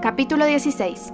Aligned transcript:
Capítulo 0.00 0.46
16 0.46 1.12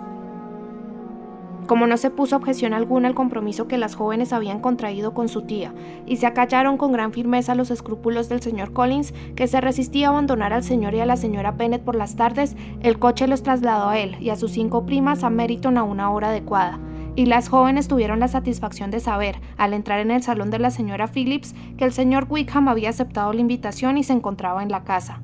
como 1.67 1.87
no 1.87 1.97
se 1.97 2.11
puso 2.11 2.37
objeción 2.37 2.75
alguna 2.75 3.09
al 3.09 3.15
compromiso 3.15 3.67
que 3.67 3.79
las 3.79 3.95
jóvenes 3.95 4.35
habían 4.35 4.61
contraído 4.61 5.15
con 5.15 5.31
su 5.31 5.43
tía, 5.43 5.73
y 6.05 6.17
se 6.17 6.27
acallaron 6.27 6.77
con 6.77 6.93
gran 6.93 7.11
firmeza 7.13 7.55
los 7.55 7.71
escrúpulos 7.71 8.29
del 8.29 8.43
señor 8.43 8.75
Collins, 8.75 9.15
que 9.35 9.47
se 9.47 9.63
resistía 9.63 10.09
a 10.09 10.11
abandonar 10.11 10.53
al 10.53 10.63
señor 10.63 10.95
y 10.95 11.01
a 11.01 11.07
la 11.07 11.17
señora 11.17 11.53
Bennet 11.53 11.83
por 11.83 11.97
las 11.97 12.17
tardes, 12.17 12.55
el 12.83 12.99
coche 12.99 13.27
los 13.27 13.43
trasladó 13.43 13.89
a 13.89 13.99
él 13.99 14.17
y 14.21 14.29
a 14.29 14.37
sus 14.37 14.51
cinco 14.51 14.85
primas 14.85 15.25
a 15.25 15.31
Meriton 15.31 15.79
a 15.79 15.85
una 15.85 16.11
hora 16.11 16.29
adecuada. 16.29 16.79
Y 17.17 17.25
las 17.25 17.49
jóvenes 17.49 17.89
tuvieron 17.89 18.21
la 18.21 18.29
satisfacción 18.29 18.91
de 18.91 19.01
saber, 19.01 19.41
al 19.57 19.73
entrar 19.73 20.01
en 20.01 20.11
el 20.11 20.23
salón 20.23 20.51
de 20.51 20.59
la 20.59 20.71
señora 20.71 21.09
Phillips, 21.09 21.55
que 21.79 21.87
el 21.87 21.93
señor 21.95 22.27
Wickham 22.29 22.69
había 22.69 22.91
aceptado 22.91 23.33
la 23.33 23.41
invitación 23.41 23.97
y 23.97 24.05
se 24.05 24.13
encontraba 24.13 24.63
en 24.63 24.69
la 24.69 24.85
casa. 24.85 25.23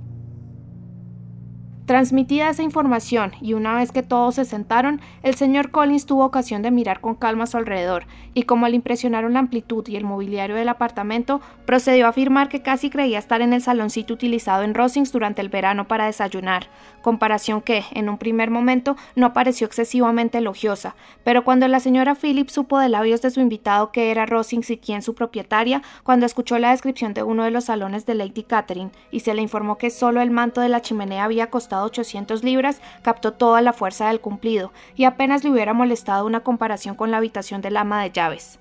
Transmitida 1.91 2.51
esa 2.51 2.63
información 2.63 3.33
y 3.41 3.55
una 3.55 3.75
vez 3.75 3.91
que 3.91 4.05
todos 4.05 4.37
se 4.37 4.45
sentaron, 4.45 5.01
el 5.25 5.35
señor 5.35 5.73
Collins 5.73 6.07
tuvo 6.07 6.25
ocasión 6.25 6.63
de 6.63 6.71
mirar 6.71 7.01
con 7.01 7.17
calma 7.17 7.43
a 7.43 7.47
su 7.49 7.57
alrededor 7.57 8.05
y 8.33 8.45
como 8.45 8.69
le 8.69 8.77
impresionaron 8.77 9.33
la 9.33 9.41
amplitud 9.41 9.85
y 9.89 9.97
el 9.97 10.05
mobiliario 10.05 10.55
del 10.55 10.69
apartamento, 10.69 11.41
procedió 11.67 12.07
a 12.07 12.11
afirmar 12.11 12.49
que 12.49 12.63
casi 12.63 12.91
creía 12.91 13.19
estar 13.19 13.41
en 13.41 13.53
el 13.53 13.61
saloncito 13.61 14.15
utilizado 14.15 14.63
en 14.63 14.75
Rosings 14.75 15.11
durante 15.11 15.41
el 15.41 15.49
verano 15.49 15.89
para 15.89 16.07
desayunar, 16.07 16.69
comparación 17.03 17.61
que, 17.61 17.85
en 17.93 18.09
un 18.09 18.19
primer 18.19 18.51
momento, 18.51 18.97
no 19.15 19.33
pareció 19.33 19.67
excesivamente 19.67 20.39
elogiosa, 20.39 20.97
pero 21.25 21.45
cuando 21.45 21.69
la 21.69 21.81
señora 21.81 22.15
Phillips 22.15 22.53
supo 22.53 22.79
de 22.79 22.89
labios 22.89 23.23
de 23.23 23.31
su 23.31 23.41
invitado 23.41 23.93
que 23.93 24.11
era 24.11 24.27
Rosings 24.27 24.71
y 24.71 24.79
quién 24.79 25.03
su 25.03 25.15
propietaria, 25.15 25.83
cuando 26.03 26.27
escuchó 26.27 26.59
la 26.59 26.71
descripción 26.71 27.15
de 27.15 27.23
uno 27.23 27.45
de 27.45 27.51
los 27.51 27.65
salones 27.65 28.07
de 28.07 28.15
Lady 28.15 28.43
Catherine 28.43 28.91
y 29.11 29.21
se 29.21 29.35
le 29.35 29.43
informó 29.43 29.79
que 29.79 29.91
solo 29.91 30.21
el 30.21 30.31
manto 30.31 30.61
de 30.61 30.69
la 30.69 30.83
chimenea 30.83 31.25
había 31.25 31.51
costado 31.51 31.87
800 31.87 32.45
libras, 32.45 32.81
captó 33.03 33.33
toda 33.33 33.61
la 33.61 33.73
fuerza 33.73 34.09
del 34.09 34.21
cumplido, 34.21 34.73
y 34.97 35.05
apenas 35.05 35.45
le 35.45 35.51
hubiera 35.51 35.73
molestado 35.73 36.27
una 36.27 36.41
comparación 36.41 36.95
con 36.95 37.11
la 37.11 37.19
habitación 37.19 37.61
del 37.61 37.77
ama 37.77 38.03
de 38.03 38.11
llaves. 38.11 38.59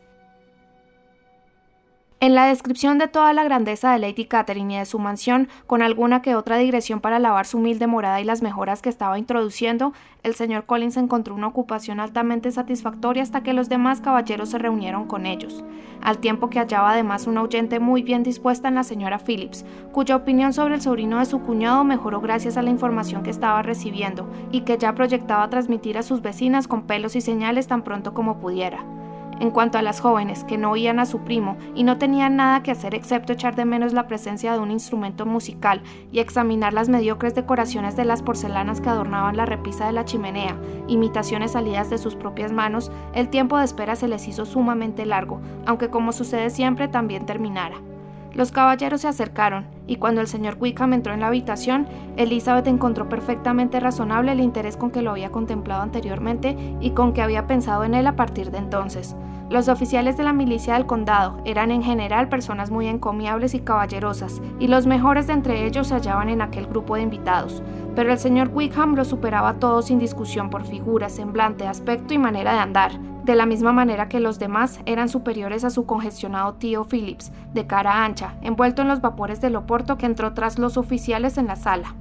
En 2.21 2.35
la 2.35 2.47
descripción 2.47 2.97
de 2.97 3.07
toda 3.07 3.31
la 3.31 3.45
grandeza 3.45 3.93
de 3.93 3.99
Lady 3.99 4.25
Catherine 4.25 4.73
y 4.73 4.77
de 4.77 4.85
su 4.85 4.99
mansión, 4.99 5.47
con 5.67 5.81
alguna 5.81 6.21
que 6.21 6.35
otra 6.35 6.57
digresión 6.57 6.99
para 6.99 7.17
lavar 7.17 7.45
su 7.45 7.59
humilde 7.59 7.87
morada 7.87 8.19
y 8.19 8.25
las 8.25 8.41
mejoras 8.41 8.81
que 8.81 8.89
estaba 8.89 9.17
introduciendo, 9.17 9.93
el 10.23 10.35
señor 10.35 10.65
Collins 10.65 10.97
encontró 10.97 11.33
una 11.33 11.47
ocupación 11.47 12.01
altamente 12.01 12.51
satisfactoria 12.51 13.23
hasta 13.23 13.41
que 13.41 13.53
los 13.53 13.69
demás 13.69 14.01
caballeros 14.01 14.49
se 14.49 14.57
reunieron 14.57 15.07
con 15.07 15.25
ellos, 15.25 15.63
al 16.01 16.17
tiempo 16.17 16.49
que 16.49 16.59
hallaba 16.59 16.91
además 16.91 17.25
una 17.25 17.41
oyente 17.41 17.79
muy 17.79 18.03
bien 18.03 18.23
dispuesta 18.23 18.67
en 18.67 18.75
la 18.75 18.83
señora 18.83 19.19
Phillips, 19.19 19.63
cuya 19.93 20.17
opinión 20.17 20.51
sobre 20.51 20.75
el 20.75 20.81
sobrino 20.81 21.19
de 21.19 21.25
su 21.25 21.39
cuñado 21.39 21.85
mejoró 21.85 22.19
gracias 22.19 22.57
a 22.57 22.61
la 22.61 22.69
información 22.69 23.23
que 23.23 23.29
estaba 23.29 23.61
recibiendo 23.61 24.27
y 24.51 24.61
que 24.61 24.77
ya 24.77 24.93
proyectaba 24.93 25.49
transmitir 25.49 25.97
a 25.97 26.03
sus 26.03 26.21
vecinas 26.21 26.67
con 26.67 26.81
pelos 26.81 27.15
y 27.15 27.21
señales 27.21 27.67
tan 27.67 27.81
pronto 27.81 28.13
como 28.13 28.41
pudiera. 28.41 28.98
En 29.39 29.51
cuanto 29.51 29.77
a 29.77 29.81
las 29.81 30.01
jóvenes, 30.01 30.43
que 30.43 30.57
no 30.57 30.71
oían 30.71 30.99
a 30.99 31.05
su 31.05 31.19
primo 31.19 31.57
y 31.73 31.83
no 31.83 31.97
tenían 31.97 32.35
nada 32.35 32.61
que 32.61 32.71
hacer 32.71 32.93
excepto 32.93 33.33
echar 33.33 33.55
de 33.55 33.65
menos 33.65 33.93
la 33.93 34.07
presencia 34.07 34.53
de 34.53 34.59
un 34.59 34.71
instrumento 34.71 35.25
musical 35.25 35.81
y 36.11 36.19
examinar 36.19 36.73
las 36.73 36.89
mediocres 36.89 37.35
decoraciones 37.35 37.95
de 37.95 38.05
las 38.05 38.21
porcelanas 38.21 38.81
que 38.81 38.89
adornaban 38.89 39.37
la 39.37 39.45
repisa 39.45 39.87
de 39.87 39.93
la 39.93 40.05
chimenea, 40.05 40.57
imitaciones 40.87 41.51
salidas 41.51 41.89
de 41.89 41.97
sus 41.97 42.15
propias 42.15 42.51
manos, 42.51 42.91
el 43.13 43.29
tiempo 43.29 43.57
de 43.57 43.65
espera 43.65 43.95
se 43.95 44.07
les 44.07 44.27
hizo 44.27 44.45
sumamente 44.45 45.05
largo, 45.05 45.39
aunque 45.65 45.89
como 45.89 46.11
sucede 46.11 46.49
siempre 46.49 46.87
también 46.87 47.25
terminara. 47.25 47.88
Los 48.33 48.51
caballeros 48.51 49.01
se 49.01 49.07
acercaron, 49.07 49.65
y 49.87 49.95
cuando 49.95 50.21
el 50.21 50.27
señor 50.27 50.57
Wickham 50.59 50.93
entró 50.93 51.13
en 51.13 51.21
la 51.21 51.27
habitación, 51.27 51.87
Elizabeth 52.15 52.67
encontró 52.67 53.09
perfectamente 53.09 53.79
razonable 53.79 54.31
el 54.31 54.39
interés 54.39 54.77
con 54.77 54.91
que 54.91 55.01
lo 55.01 55.11
había 55.11 55.31
contemplado 55.31 55.81
anteriormente 55.81 56.55
y 56.79 56.91
con 56.91 57.13
que 57.13 57.23
había 57.23 57.47
pensado 57.47 57.83
en 57.83 57.95
él 57.95 58.05
a 58.05 58.15
partir 58.15 58.51
de 58.51 58.59
entonces. 58.59 59.15
Los 59.49 59.67
oficiales 59.67 60.15
de 60.15 60.23
la 60.23 60.31
milicia 60.31 60.75
del 60.75 60.85
condado 60.85 61.41
eran 61.43 61.71
en 61.71 61.81
general 61.81 62.29
personas 62.29 62.69
muy 62.69 62.87
encomiables 62.87 63.55
y 63.55 63.61
caballerosas, 63.61 64.43
y 64.59 64.67
los 64.67 64.85
mejores 64.85 65.25
de 65.25 65.33
entre 65.33 65.65
ellos 65.65 65.87
se 65.87 65.95
hallaban 65.95 66.29
en 66.29 66.43
aquel 66.43 66.67
grupo 66.67 66.95
de 66.95 67.01
invitados, 67.01 67.63
pero 67.95 68.11
el 68.11 68.19
señor 68.19 68.51
Wickham 68.53 68.93
los 68.93 69.07
superaba 69.07 69.49
a 69.49 69.59
todos 69.59 69.87
sin 69.87 69.97
discusión 69.97 70.51
por 70.51 70.65
figura, 70.65 71.09
semblante, 71.09 71.65
aspecto 71.65 72.13
y 72.13 72.19
manera 72.19 72.53
de 72.53 72.59
andar, 72.59 72.91
de 73.23 73.35
la 73.35 73.45
misma 73.45 73.73
manera 73.73 74.09
que 74.09 74.19
los 74.19 74.39
demás 74.39 74.79
eran 74.85 75.09
superiores 75.09 75.63
a 75.63 75.69
su 75.69 75.85
congestionado 75.85 76.53
tío 76.53 76.85
Phillips, 76.85 77.31
de 77.53 77.67
cara 77.67 78.03
ancha, 78.03 78.35
envuelto 78.41 78.81
en 78.81 78.87
los 78.87 79.01
vapores 79.01 79.41
del 79.41 79.55
Oporto 79.55 79.97
que 79.97 80.05
entró 80.05 80.33
tras 80.33 80.57
los 80.57 80.77
oficiales 80.77 81.37
en 81.37 81.47
la 81.47 81.55
sala. 81.55 81.95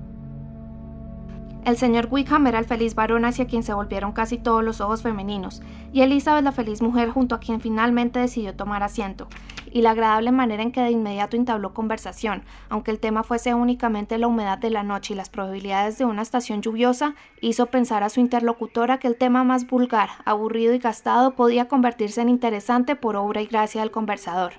El 1.65 1.77
señor 1.77 2.09
Wickham 2.11 2.47
era 2.47 2.59
el 2.59 2.65
feliz 2.65 2.95
varón 2.95 3.25
hacia 3.25 3.47
quien 3.47 3.63
se 3.63 3.75
volvieron 3.75 4.13
casi 4.13 4.39
todos 4.39 4.65
los 4.65 4.81
ojos 4.81 5.03
femeninos, 5.03 5.61
y 5.93 6.01
Elizabeth 6.01 6.45
la 6.45 6.53
feliz 6.53 6.81
mujer 6.81 7.11
junto 7.11 7.35
a 7.35 7.41
quien 7.41 7.61
finalmente 7.61 8.21
decidió 8.21 8.55
tomar 8.55 8.83
asiento, 8.83 9.29
y 9.73 9.83
la 9.83 9.91
agradable 9.91 10.33
manera 10.33 10.63
en 10.63 10.73
que 10.73 10.81
de 10.81 10.91
inmediato 10.91 11.37
entabló 11.37 11.75
conversación, 11.75 12.43
aunque 12.69 12.91
el 12.91 12.99
tema 12.99 13.23
fuese 13.23 13.55
únicamente 13.55 14.19
la 14.19 14.27
humedad 14.27 14.59
de 14.59 14.71
la 14.71 14.83
noche 14.83 15.15
y 15.15 15.17
las 15.17 15.31
probabilidades 15.31 15.99
de 15.99 16.05
una 16.05 16.23
estación 16.23 16.63
lluviosa, 16.63 17.15
hizo 17.41 17.67
pensar 17.67 18.03
a 18.03 18.09
su 18.09 18.21
interlocutora 18.21 18.99
que 18.99 19.09
el 19.09 19.17
tema 19.17 19.45
más 19.45 19.67
vulgar, 19.67 20.11
aburrido 20.25 20.75
y 20.75 20.79
gastado 20.79 21.35
podía 21.35 21.69
convertirse 21.69 22.21
en 22.21 22.29
interesante 22.29 22.97
por 22.97 23.17
obra 23.17 23.41
y 23.41 23.47
gracia 23.47 23.81
del 23.81 23.91
conversador. 23.91 24.55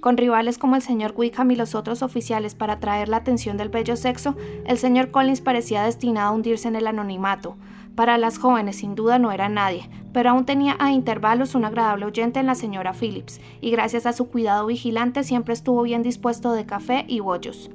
Con 0.00 0.16
rivales 0.16 0.58
como 0.58 0.76
el 0.76 0.82
señor 0.82 1.12
Wickham 1.16 1.50
y 1.50 1.56
los 1.56 1.74
otros 1.74 2.02
oficiales 2.02 2.54
para 2.54 2.74
atraer 2.74 3.08
la 3.08 3.16
atención 3.16 3.56
del 3.56 3.68
bello 3.68 3.96
sexo, 3.96 4.36
el 4.64 4.78
señor 4.78 5.10
Collins 5.10 5.40
parecía 5.40 5.82
destinado 5.82 6.28
a 6.28 6.32
hundirse 6.32 6.68
en 6.68 6.76
el 6.76 6.86
anonimato. 6.86 7.56
Para 7.98 8.16
las 8.16 8.38
jóvenes 8.38 8.76
sin 8.76 8.94
duda 8.94 9.18
no 9.18 9.32
era 9.32 9.48
nadie, 9.48 9.90
pero 10.12 10.30
aún 10.30 10.44
tenía 10.44 10.76
a 10.78 10.92
intervalos 10.92 11.56
un 11.56 11.64
agradable 11.64 12.04
oyente 12.04 12.38
en 12.38 12.46
la 12.46 12.54
señora 12.54 12.92
Phillips, 12.92 13.40
y 13.60 13.72
gracias 13.72 14.06
a 14.06 14.12
su 14.12 14.28
cuidado 14.28 14.66
vigilante 14.66 15.24
siempre 15.24 15.52
estuvo 15.52 15.82
bien 15.82 16.04
dispuesto 16.04 16.52
de 16.52 16.64
café 16.64 17.04
y 17.08 17.18
bollos. 17.18 17.72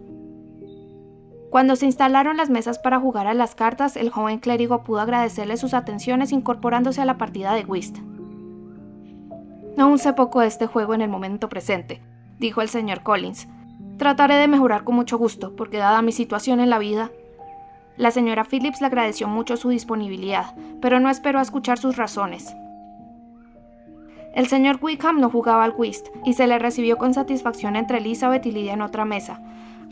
Cuando 1.49 1.75
se 1.75 1.87
instalaron 1.87 2.37
las 2.37 2.49
mesas 2.49 2.79
para 2.79 3.01
jugar 3.01 3.27
a 3.27 3.33
las 3.33 3.53
cartas, 3.53 3.97
el 3.97 4.11
joven 4.11 4.39
clérigo 4.39 4.85
pudo 4.85 5.01
agradecerle 5.01 5.57
sus 5.57 5.73
atenciones 5.73 6.31
incorporándose 6.31 7.01
a 7.01 7.05
la 7.05 7.17
partida 7.17 7.53
de 7.53 7.65
whist. 7.65 7.97
Aún 9.77 9.99
sé 9.99 10.13
poco 10.13 10.39
de 10.39 10.47
este 10.47 10.67
juego 10.67 10.93
en 10.93 11.01
el 11.01 11.09
momento 11.09 11.49
presente, 11.49 12.01
dijo 12.39 12.61
el 12.61 12.69
señor 12.69 13.03
Collins. 13.03 13.49
Trataré 13.97 14.35
de 14.35 14.47
mejorar 14.47 14.85
con 14.85 14.95
mucho 14.95 15.17
gusto, 15.17 15.53
porque 15.57 15.79
dada 15.79 16.01
mi 16.01 16.13
situación 16.13 16.61
en 16.61 16.69
la 16.69 16.79
vida... 16.79 17.11
La 17.97 18.11
señora 18.11 18.43
Phillips 18.43 18.81
le 18.81 18.87
agradeció 18.87 19.27
mucho 19.27 19.57
su 19.57 19.69
disponibilidad, 19.69 20.55
pero 20.81 20.99
no 20.99 21.09
esperó 21.09 21.39
a 21.39 21.43
escuchar 21.43 21.77
sus 21.77 21.97
razones. 21.97 22.55
El 24.33 24.47
señor 24.47 24.79
Wickham 24.81 25.19
no 25.19 25.29
jugaba 25.29 25.63
al 25.63 25.75
whist, 25.77 26.07
y 26.25 26.33
se 26.33 26.47
le 26.47 26.57
recibió 26.57 26.97
con 26.97 27.13
satisfacción 27.13 27.75
entre 27.75 27.99
Elizabeth 27.99 28.45
y 28.45 28.51
Lydia 28.51 28.73
en 28.73 28.81
otra 28.81 29.05
mesa, 29.05 29.41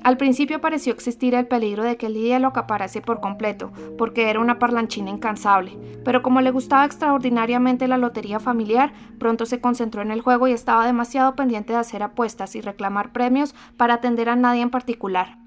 al 0.03 0.17
principio 0.17 0.59
pareció 0.61 0.93
existir 0.93 1.35
el 1.35 1.45
peligro 1.45 1.83
de 1.83 1.95
que 1.95 2.09
Lidia 2.09 2.39
lo 2.39 2.47
acaparase 2.47 3.01
por 3.01 3.19
completo, 3.19 3.71
porque 3.99 4.31
era 4.31 4.39
una 4.39 4.57
parlanchina 4.57 5.11
incansable, 5.11 5.77
pero 6.03 6.23
como 6.23 6.41
le 6.41 6.49
gustaba 6.49 6.85
extraordinariamente 6.85 7.87
la 7.87 7.99
lotería 7.99 8.39
familiar, 8.39 8.93
pronto 9.19 9.45
se 9.45 9.61
concentró 9.61 10.01
en 10.01 10.09
el 10.09 10.21
juego 10.21 10.47
y 10.47 10.53
estaba 10.53 10.87
demasiado 10.87 11.35
pendiente 11.35 11.73
de 11.73 11.79
hacer 11.79 12.01
apuestas 12.01 12.55
y 12.55 12.61
reclamar 12.61 13.11
premios 13.11 13.53
para 13.77 13.95
atender 13.95 14.27
a 14.29 14.35
nadie 14.35 14.63
en 14.63 14.71
particular. 14.71 15.40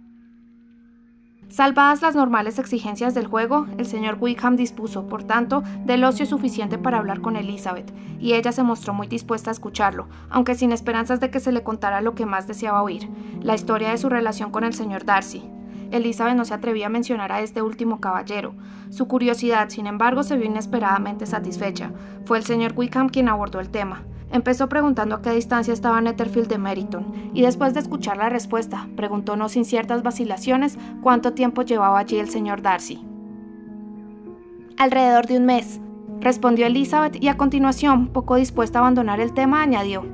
Salvadas 1.54 2.03
las 2.03 2.16
normales 2.16 2.59
exigencias 2.59 3.15
del 3.15 3.28
juego, 3.28 3.69
el 3.78 3.87
señor 3.87 4.16
Wickham 4.19 4.56
dispuso, 4.56 5.06
por 5.06 5.22
tanto, 5.22 5.62
del 5.84 6.03
ocio 6.03 6.26
suficiente 6.26 6.78
para 6.78 6.98
hablar 6.98 7.20
con 7.20 7.37
Elizabeth, 7.37 7.92
y 8.19 8.32
ella 8.32 8.50
se 8.50 8.65
mostró 8.65 8.92
muy 8.92 9.06
dispuesta 9.06 9.50
a 9.50 9.53
escucharlo, 9.53 10.09
aunque 10.31 10.56
sin 10.56 10.72
esperanzas 10.72 11.20
de 11.20 11.31
que 11.31 11.38
se 11.38 11.53
le 11.53 11.62
contara 11.62 12.00
lo 12.00 12.16
que 12.16 12.26
más 12.26 12.48
deseaba 12.48 12.82
oír, 12.82 13.09
la 13.41 13.54
historia 13.54 13.91
de 13.91 13.98
su 13.98 14.09
relación 14.09 14.50
con 14.50 14.65
el 14.65 14.75
señor 14.75 15.04
Darcy. 15.04 15.44
Elizabeth 15.92 16.34
no 16.34 16.44
se 16.44 16.54
atrevía 16.54 16.87
a 16.87 16.91
mencionar 16.91 17.31
a 17.31 17.41
este 17.41 17.62
último 17.62 18.00
caballero. 18.00 18.57
Su 18.91 19.07
curiosidad, 19.07 19.68
sin 19.68 19.86
embargo, 19.86 20.24
se 20.24 20.36
vio 20.36 20.47
inesperadamente 20.47 21.24
satisfecha. 21.24 21.92
Fue 22.24 22.36
el 22.36 22.45
señor 22.45 22.72
Wickham 22.74 23.10
quien 23.10 23.28
abordó 23.28 23.60
el 23.60 23.71
tema. 23.71 24.03
Empezó 24.34 24.69
preguntando 24.69 25.15
a 25.15 25.22
qué 25.22 25.31
distancia 25.31 25.72
estaba 25.72 26.01
Netherfield 26.01 26.48
de 26.48 26.59
Meriton, 26.59 27.31
y 27.34 27.42
después 27.42 27.72
de 27.72 27.78
escuchar 27.78 28.16
la 28.16 28.31
respuesta, 28.31 28.89
preguntó 28.97 29.36
no 29.36 29.48
sin 29.48 29.65
ciertas 29.65 30.03
vacilaciones 30.03 30.77
cuánto 31.03 31.34
tiempo 31.34 31.63
llevaba 31.63 32.01
allí 32.01 32.16
el 32.16 32.28
señor 32.28 32.60
Darcy. 32.60 33.01
Alrededor 34.77 35.28
de 35.28 35.36
un 35.36 35.47
mes, 35.47 35.81
respondió 36.19 36.66
Elizabeth 36.66 37.22
y 37.22 37.28
a 37.28 37.36
continuación, 37.36 38.09
poco 38.09 38.34
dispuesta 38.34 38.81
a 38.81 38.83
abandonar 38.83 39.21
el 39.21 39.33
tema, 39.34 39.63
añadió, 39.63 40.04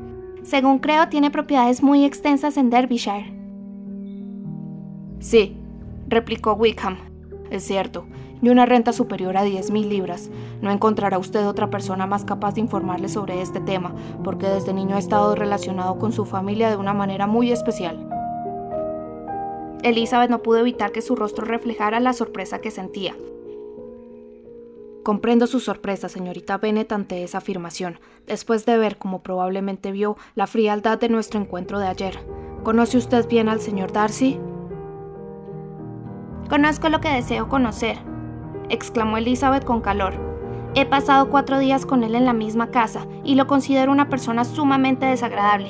según 0.42 0.80
creo 0.80 1.08
tiene 1.08 1.30
propiedades 1.30 1.82
muy 1.82 2.04
extensas 2.04 2.58
en 2.58 2.68
Derbyshire. 2.68 3.32
Sí, 5.20 5.56
replicó 6.08 6.52
Wickham. 6.52 6.98
Es 7.50 7.64
cierto, 7.64 8.04
y 8.42 8.48
una 8.48 8.66
renta 8.66 8.92
superior 8.92 9.36
a 9.36 9.44
10.000 9.44 9.86
libras. 9.86 10.30
No 10.60 10.70
encontrará 10.70 11.18
usted 11.18 11.46
otra 11.46 11.70
persona 11.70 12.06
más 12.06 12.24
capaz 12.24 12.54
de 12.54 12.60
informarle 12.60 13.08
sobre 13.08 13.42
este 13.42 13.60
tema, 13.60 13.94
porque 14.24 14.46
desde 14.46 14.72
niño 14.72 14.96
ha 14.96 15.00
estado 15.00 15.34
relacionado 15.34 15.98
con 15.98 16.12
su 16.12 16.24
familia 16.24 16.70
de 16.70 16.76
una 16.76 16.94
manera 16.94 17.26
muy 17.26 17.52
especial. 17.52 18.06
Elizabeth 19.82 20.30
no 20.30 20.42
pudo 20.42 20.58
evitar 20.58 20.92
que 20.92 21.02
su 21.02 21.16
rostro 21.16 21.46
reflejara 21.46 22.00
la 22.00 22.12
sorpresa 22.12 22.60
que 22.60 22.70
sentía. 22.70 23.14
Comprendo 25.02 25.46
su 25.46 25.60
sorpresa, 25.60 26.10
señorita 26.10 26.58
Bennet, 26.58 26.92
ante 26.92 27.22
esa 27.24 27.38
afirmación, 27.38 27.98
después 28.26 28.66
de 28.66 28.76
ver, 28.76 28.98
como 28.98 29.22
probablemente 29.22 29.92
vio, 29.92 30.18
la 30.34 30.46
frialdad 30.46 30.98
de 30.98 31.08
nuestro 31.08 31.40
encuentro 31.40 31.78
de 31.78 31.86
ayer. 31.86 32.18
¿Conoce 32.62 32.98
usted 32.98 33.26
bien 33.26 33.48
al 33.48 33.60
señor 33.60 33.92
Darcy? 33.92 34.38
Conozco 36.50 36.90
lo 36.90 37.00
que 37.00 37.08
deseo 37.08 37.48
conocer, 37.48 37.96
exclamó 38.70 39.18
Elizabeth 39.18 39.64
con 39.64 39.80
calor. 39.80 40.14
He 40.74 40.86
pasado 40.86 41.28
cuatro 41.28 41.58
días 41.58 41.84
con 41.84 42.04
él 42.04 42.14
en 42.14 42.24
la 42.24 42.32
misma 42.32 42.68
casa 42.68 43.06
y 43.24 43.34
lo 43.34 43.46
considero 43.46 43.92
una 43.92 44.08
persona 44.08 44.44
sumamente 44.44 45.06
desagradable. 45.06 45.68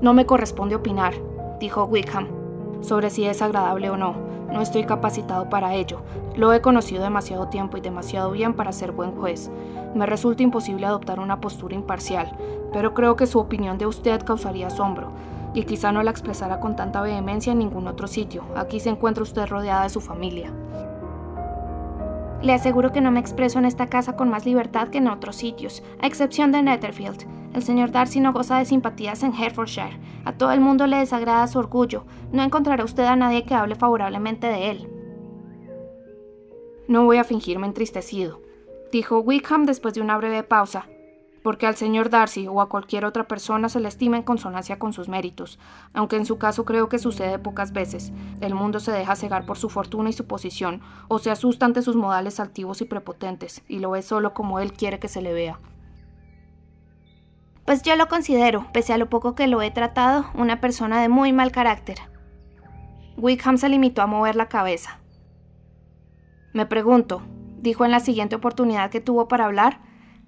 No 0.00 0.14
me 0.14 0.26
corresponde 0.26 0.74
opinar, 0.74 1.14
dijo 1.60 1.84
Wickham, 1.84 2.28
sobre 2.80 3.10
si 3.10 3.26
es 3.26 3.42
agradable 3.42 3.90
o 3.90 3.96
no. 3.96 4.14
No 4.52 4.62
estoy 4.62 4.84
capacitado 4.84 5.50
para 5.50 5.74
ello. 5.74 6.00
Lo 6.34 6.54
he 6.54 6.62
conocido 6.62 7.02
demasiado 7.02 7.48
tiempo 7.48 7.76
y 7.76 7.82
demasiado 7.82 8.30
bien 8.30 8.54
para 8.54 8.72
ser 8.72 8.92
buen 8.92 9.12
juez. 9.12 9.50
Me 9.94 10.06
resulta 10.06 10.42
imposible 10.42 10.86
adoptar 10.86 11.20
una 11.20 11.40
postura 11.40 11.74
imparcial, 11.74 12.32
pero 12.72 12.94
creo 12.94 13.16
que 13.16 13.26
su 13.26 13.38
opinión 13.38 13.76
de 13.76 13.86
usted 13.86 14.22
causaría 14.22 14.68
asombro, 14.68 15.10
y 15.52 15.64
quizá 15.64 15.92
no 15.92 16.02
la 16.02 16.10
expresara 16.10 16.60
con 16.60 16.76
tanta 16.76 17.02
vehemencia 17.02 17.52
en 17.52 17.58
ningún 17.58 17.88
otro 17.88 18.06
sitio. 18.06 18.44
Aquí 18.56 18.80
se 18.80 18.88
encuentra 18.88 19.22
usted 19.22 19.46
rodeada 19.46 19.82
de 19.82 19.90
su 19.90 20.00
familia. 20.00 20.50
Le 22.42 22.52
aseguro 22.52 22.92
que 22.92 23.00
no 23.00 23.10
me 23.10 23.18
expreso 23.18 23.58
en 23.58 23.64
esta 23.64 23.88
casa 23.88 24.14
con 24.14 24.28
más 24.28 24.46
libertad 24.46 24.88
que 24.88 24.98
en 24.98 25.08
otros 25.08 25.36
sitios, 25.36 25.82
a 26.00 26.06
excepción 26.06 26.52
de 26.52 26.62
Netherfield. 26.62 27.26
El 27.52 27.62
señor 27.62 27.90
Darcy 27.90 28.20
no 28.20 28.32
goza 28.32 28.58
de 28.58 28.64
simpatías 28.64 29.22
en 29.22 29.34
Hertfordshire. 29.34 29.98
A 30.24 30.32
todo 30.32 30.52
el 30.52 30.60
mundo 30.60 30.86
le 30.86 30.98
desagrada 30.98 31.46
su 31.48 31.58
orgullo. 31.58 32.04
No 32.30 32.42
encontrará 32.42 32.84
usted 32.84 33.04
a 33.04 33.16
nadie 33.16 33.44
que 33.44 33.54
hable 33.54 33.74
favorablemente 33.74 34.46
de 34.46 34.70
él. 34.70 34.88
No 36.86 37.04
voy 37.04 37.16
a 37.16 37.24
fingirme 37.24 37.66
entristecido, 37.66 38.40
dijo 38.92 39.18
Wickham 39.18 39.66
después 39.66 39.94
de 39.94 40.00
una 40.00 40.16
breve 40.16 40.42
pausa, 40.42 40.86
porque 41.42 41.66
al 41.66 41.76
señor 41.76 42.10
Darcy 42.10 42.46
o 42.48 42.60
a 42.60 42.68
cualquier 42.68 43.04
otra 43.04 43.28
persona 43.28 43.68
se 43.68 43.80
le 43.80 43.88
estima 43.88 44.16
en 44.16 44.22
consonancia 44.22 44.78
con 44.78 44.92
sus 44.92 45.08
méritos, 45.08 45.58
aunque 45.92 46.16
en 46.16 46.26
su 46.26 46.38
caso 46.38 46.64
creo 46.64 46.88
que 46.88 46.98
sucede 46.98 47.38
pocas 47.38 47.72
veces. 47.72 48.12
El 48.40 48.54
mundo 48.54 48.80
se 48.80 48.92
deja 48.92 49.16
cegar 49.16 49.46
por 49.46 49.58
su 49.58 49.68
fortuna 49.68 50.10
y 50.10 50.12
su 50.12 50.26
posición, 50.26 50.80
o 51.08 51.18
se 51.18 51.30
asusta 51.30 51.66
ante 51.66 51.82
sus 51.82 51.96
modales 51.96 52.40
altivos 52.40 52.80
y 52.80 52.84
prepotentes, 52.84 53.62
y 53.68 53.78
lo 53.78 53.90
ve 53.90 54.02
solo 54.02 54.34
como 54.34 54.60
él 54.60 54.72
quiere 54.72 54.98
que 54.98 55.08
se 55.08 55.22
le 55.22 55.32
vea. 55.32 55.58
Pues 57.64 57.82
yo 57.82 57.96
lo 57.96 58.08
considero, 58.08 58.66
pese 58.72 58.94
a 58.94 58.98
lo 58.98 59.10
poco 59.10 59.34
que 59.34 59.46
lo 59.46 59.60
he 59.60 59.70
tratado, 59.70 60.26
una 60.34 60.60
persona 60.60 61.02
de 61.02 61.08
muy 61.08 61.32
mal 61.32 61.52
carácter. 61.52 61.98
Wickham 63.18 63.58
se 63.58 63.68
limitó 63.68 64.00
a 64.00 64.06
mover 64.06 64.36
la 64.36 64.48
cabeza. 64.48 65.00
Me 66.54 66.64
pregunto, 66.64 67.20
dijo 67.60 67.84
en 67.84 67.90
la 67.90 68.00
siguiente 68.00 68.36
oportunidad 68.36 68.90
que 68.90 69.00
tuvo 69.00 69.28
para 69.28 69.44
hablar, 69.44 69.80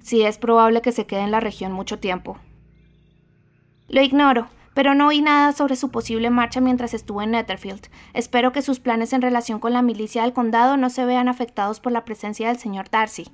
si 0.02 0.22
es 0.22 0.38
probable 0.38 0.82
que 0.82 0.92
se 0.92 1.06
quede 1.06 1.20
en 1.20 1.30
la 1.30 1.40
región 1.40 1.72
mucho 1.72 1.98
tiempo. 1.98 2.38
Lo 3.88 4.02
ignoro, 4.02 4.48
pero 4.74 4.94
no 4.94 5.08
oí 5.08 5.20
nada 5.20 5.52
sobre 5.52 5.76
su 5.76 5.90
posible 5.90 6.30
marcha 6.30 6.60
mientras 6.60 6.94
estuvo 6.94 7.22
en 7.22 7.32
Netherfield. 7.32 7.88
Espero 8.14 8.52
que 8.52 8.62
sus 8.62 8.80
planes 8.80 9.12
en 9.12 9.22
relación 9.22 9.58
con 9.58 9.72
la 9.72 9.82
milicia 9.82 10.22
del 10.22 10.32
condado 10.32 10.76
no 10.76 10.90
se 10.90 11.04
vean 11.04 11.28
afectados 11.28 11.80
por 11.80 11.92
la 11.92 12.04
presencia 12.04 12.48
del 12.48 12.58
señor 12.58 12.88
Darcy. 12.90 13.28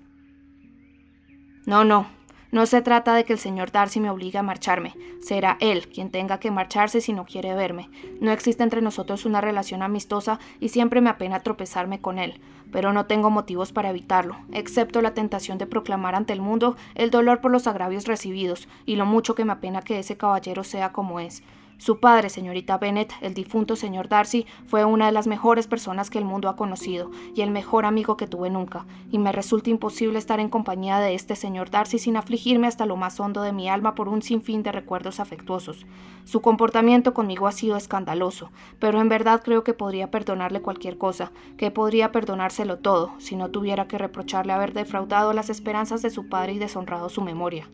No, 1.66 1.84
no, 1.84 2.06
no 2.52 2.66
se 2.66 2.82
trata 2.82 3.14
de 3.14 3.24
que 3.24 3.32
el 3.32 3.38
señor 3.38 3.72
Darcy 3.72 4.00
me 4.00 4.10
obligue 4.10 4.38
a 4.38 4.42
marcharme. 4.42 4.94
Será 5.20 5.56
él 5.60 5.88
quien 5.88 6.10
tenga 6.10 6.38
que 6.38 6.50
marcharse 6.50 7.00
si 7.00 7.12
no 7.12 7.24
quiere 7.24 7.54
verme. 7.54 7.90
No 8.20 8.30
existe 8.30 8.62
entre 8.62 8.82
nosotros 8.82 9.24
una 9.24 9.40
relación 9.40 9.82
amistosa 9.82 10.38
y 10.60 10.68
siempre 10.68 11.00
me 11.00 11.10
apena 11.10 11.40
tropezarme 11.40 12.00
con 12.00 12.18
él, 12.18 12.40
pero 12.70 12.92
no 12.92 13.06
tengo 13.06 13.30
motivos 13.30 13.72
para 13.72 13.90
evitarlo, 13.90 14.36
excepto 14.52 15.02
la 15.02 15.14
tentación 15.14 15.58
de 15.58 15.66
proclamar 15.66 16.14
ante 16.14 16.32
el 16.32 16.40
mundo 16.40 16.76
el 16.94 17.10
dolor 17.10 17.40
por 17.40 17.50
los 17.50 17.66
agravios 17.66 18.06
recibidos 18.06 18.68
y 18.84 18.96
lo 18.96 19.06
mucho 19.06 19.34
que 19.34 19.44
me 19.44 19.52
apena 19.52 19.82
que 19.82 19.98
ese 19.98 20.16
caballero 20.16 20.64
sea 20.64 20.92
como 20.92 21.20
es. 21.20 21.42
Su 21.78 22.00
padre, 22.00 22.30
señorita 22.30 22.78
Bennet, 22.78 23.12
el 23.20 23.34
difunto 23.34 23.76
señor 23.76 24.08
Darcy, 24.08 24.46
fue 24.66 24.86
una 24.86 25.06
de 25.06 25.12
las 25.12 25.26
mejores 25.26 25.66
personas 25.66 26.08
que 26.08 26.16
el 26.16 26.24
mundo 26.24 26.48
ha 26.48 26.56
conocido 26.56 27.10
y 27.34 27.42
el 27.42 27.50
mejor 27.50 27.84
amigo 27.84 28.16
que 28.16 28.26
tuve 28.26 28.48
nunca, 28.48 28.86
y 29.10 29.18
me 29.18 29.30
resulta 29.30 29.68
imposible 29.68 30.18
estar 30.18 30.40
en 30.40 30.48
compañía 30.48 30.98
de 31.00 31.14
este 31.14 31.36
señor 31.36 31.70
Darcy 31.70 31.98
sin 31.98 32.16
afligirme 32.16 32.66
hasta 32.66 32.86
lo 32.86 32.96
más 32.96 33.20
hondo 33.20 33.42
de 33.42 33.52
mi 33.52 33.68
alma 33.68 33.94
por 33.94 34.08
un 34.08 34.22
sinfín 34.22 34.62
de 34.62 34.72
recuerdos 34.72 35.20
afectuosos. 35.20 35.84
Su 36.24 36.40
comportamiento 36.40 37.12
conmigo 37.12 37.46
ha 37.46 37.52
sido 37.52 37.76
escandaloso, 37.76 38.50
pero 38.78 38.98
en 38.98 39.10
verdad 39.10 39.42
creo 39.44 39.62
que 39.62 39.74
podría 39.74 40.10
perdonarle 40.10 40.62
cualquier 40.62 40.96
cosa, 40.96 41.30
que 41.58 41.70
podría 41.70 42.10
perdonárselo 42.10 42.78
todo, 42.78 43.12
si 43.18 43.36
no 43.36 43.50
tuviera 43.50 43.86
que 43.86 43.98
reprocharle 43.98 44.54
haber 44.54 44.72
defraudado 44.72 45.34
las 45.34 45.50
esperanzas 45.50 46.00
de 46.00 46.08
su 46.08 46.30
padre 46.30 46.54
y 46.54 46.58
deshonrado 46.58 47.10
su 47.10 47.20
memoria. 47.20 47.68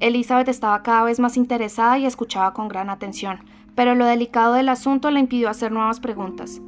Elizabeth 0.00 0.48
estaba 0.48 0.82
cada 0.82 1.04
vez 1.04 1.20
más 1.20 1.36
interesada 1.36 1.98
y 1.98 2.06
escuchaba 2.06 2.54
con 2.54 2.68
gran 2.68 2.88
atención, 2.88 3.40
pero 3.74 3.94
lo 3.94 4.06
delicado 4.06 4.54
del 4.54 4.70
asunto 4.70 5.10
le 5.10 5.20
impidió 5.20 5.50
hacer 5.50 5.72
nuevas 5.72 6.00
preguntas. 6.00 6.62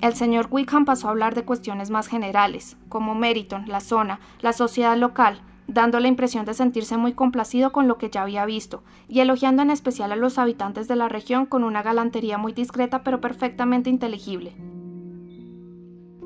El 0.00 0.14
señor 0.14 0.48
Wickham 0.50 0.84
pasó 0.84 1.06
a 1.06 1.10
hablar 1.10 1.34
de 1.34 1.44
cuestiones 1.44 1.90
más 1.90 2.08
generales, 2.08 2.76
como 2.88 3.14
Meriton, 3.14 3.68
la 3.68 3.80
zona, 3.80 4.18
la 4.40 4.52
sociedad 4.52 4.96
local, 4.96 5.42
dando 5.68 6.00
la 6.00 6.08
impresión 6.08 6.44
de 6.44 6.54
sentirse 6.54 6.96
muy 6.96 7.12
complacido 7.12 7.70
con 7.70 7.86
lo 7.86 7.98
que 7.98 8.10
ya 8.10 8.22
había 8.22 8.44
visto, 8.46 8.82
y 9.06 9.20
elogiando 9.20 9.62
en 9.62 9.70
especial 9.70 10.10
a 10.10 10.16
los 10.16 10.38
habitantes 10.38 10.88
de 10.88 10.96
la 10.96 11.08
región 11.08 11.46
con 11.46 11.62
una 11.62 11.82
galantería 11.82 12.36
muy 12.36 12.52
discreta 12.52 13.04
pero 13.04 13.20
perfectamente 13.20 13.90
inteligible. 13.90 14.56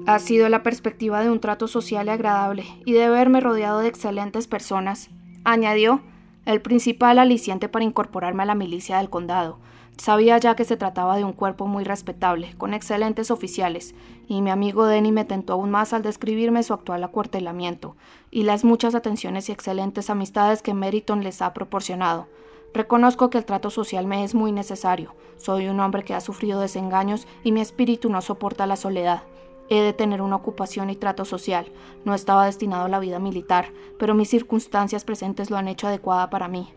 Ha 0.07 0.19
sido 0.21 0.49
la 0.49 0.63
perspectiva 0.63 1.21
de 1.21 1.31
un 1.31 1.41
trato 1.41 1.69
social 1.69 2.07
y 2.07 2.11
agradable, 2.11 2.65
y 2.87 2.93
de 2.93 3.09
verme 3.11 3.41
rodeado 3.41 3.81
de 3.81 3.89
excelentes 3.89 4.47
personas, 4.47 5.11
añadió, 5.45 6.01
el 6.47 6.61
principal 6.61 7.19
aliciente 7.19 7.69
para 7.69 7.85
incorporarme 7.85 8.43
a 8.43 8.47
la 8.47 8.55
milicia 8.55 8.99
del 8.99 9.11
condado. 9.11 9.59
Sabía 9.97 10.37
ya 10.39 10.57
que 10.57 10.65
se 10.65 10.77
trataba 10.77 11.17
de 11.17 11.25
un 11.25 11.33
cuerpo 11.33 11.67
muy 11.67 11.85
respetable, 11.85 12.55
con 12.59 12.75
excelentes 12.75 13.31
oficiales, 13.31 13.95
y 14.27 14.43
mi 14.43 14.51
amigo 14.51 14.87
Denny 14.87 15.13
me 15.13 15.25
tentó 15.25 15.53
aún 15.53 15.71
más 15.71 15.93
al 15.93 16.03
describirme 16.03 16.63
su 16.63 16.75
actual 16.75 17.05
acuartelamiento 17.05 17.95
y 18.31 18.43
las 18.43 18.65
muchas 18.65 18.95
atenciones 18.95 19.49
y 19.49 19.53
excelentes 19.53 20.11
amistades 20.11 20.63
que 20.63 20.75
Meriton 20.75 21.23
les 21.23 21.41
ha 21.43 21.55
proporcionado. 21.55 22.27
Reconozco 22.75 23.31
que 23.31 23.39
el 23.39 23.45
trato 23.45 23.71
social 23.71 24.07
me 24.07 24.25
es 24.25 24.35
muy 24.35 24.51
necesario. 24.51 25.15
Soy 25.37 25.69
un 25.69 25.79
hombre 25.79 26.03
que 26.03 26.15
ha 26.15 26.21
sufrido 26.21 26.61
desengaños 26.61 27.29
y 27.45 27.53
mi 27.53 27.61
espíritu 27.61 28.11
no 28.11 28.21
soporta 28.21 28.67
la 28.67 28.77
soledad. 28.77 29.23
He 29.69 29.81
de 29.81 29.93
tener 29.93 30.21
una 30.21 30.37
ocupación 30.37 30.91
y 30.91 30.97
trato 30.97 31.25
social. 31.25 31.67
No 32.05 32.15
estaba 32.15 32.47
destinado 32.47 32.85
a 32.85 32.89
la 32.89 32.99
vida 32.99 33.19
militar, 33.19 33.73
pero 33.99 34.15
mis 34.15 34.29
circunstancias 34.29 35.05
presentes 35.05 35.51
lo 35.51 35.57
han 35.57 35.69
hecho 35.69 35.87
adecuada 35.87 36.31
para 36.31 36.49
mí. 36.49 36.69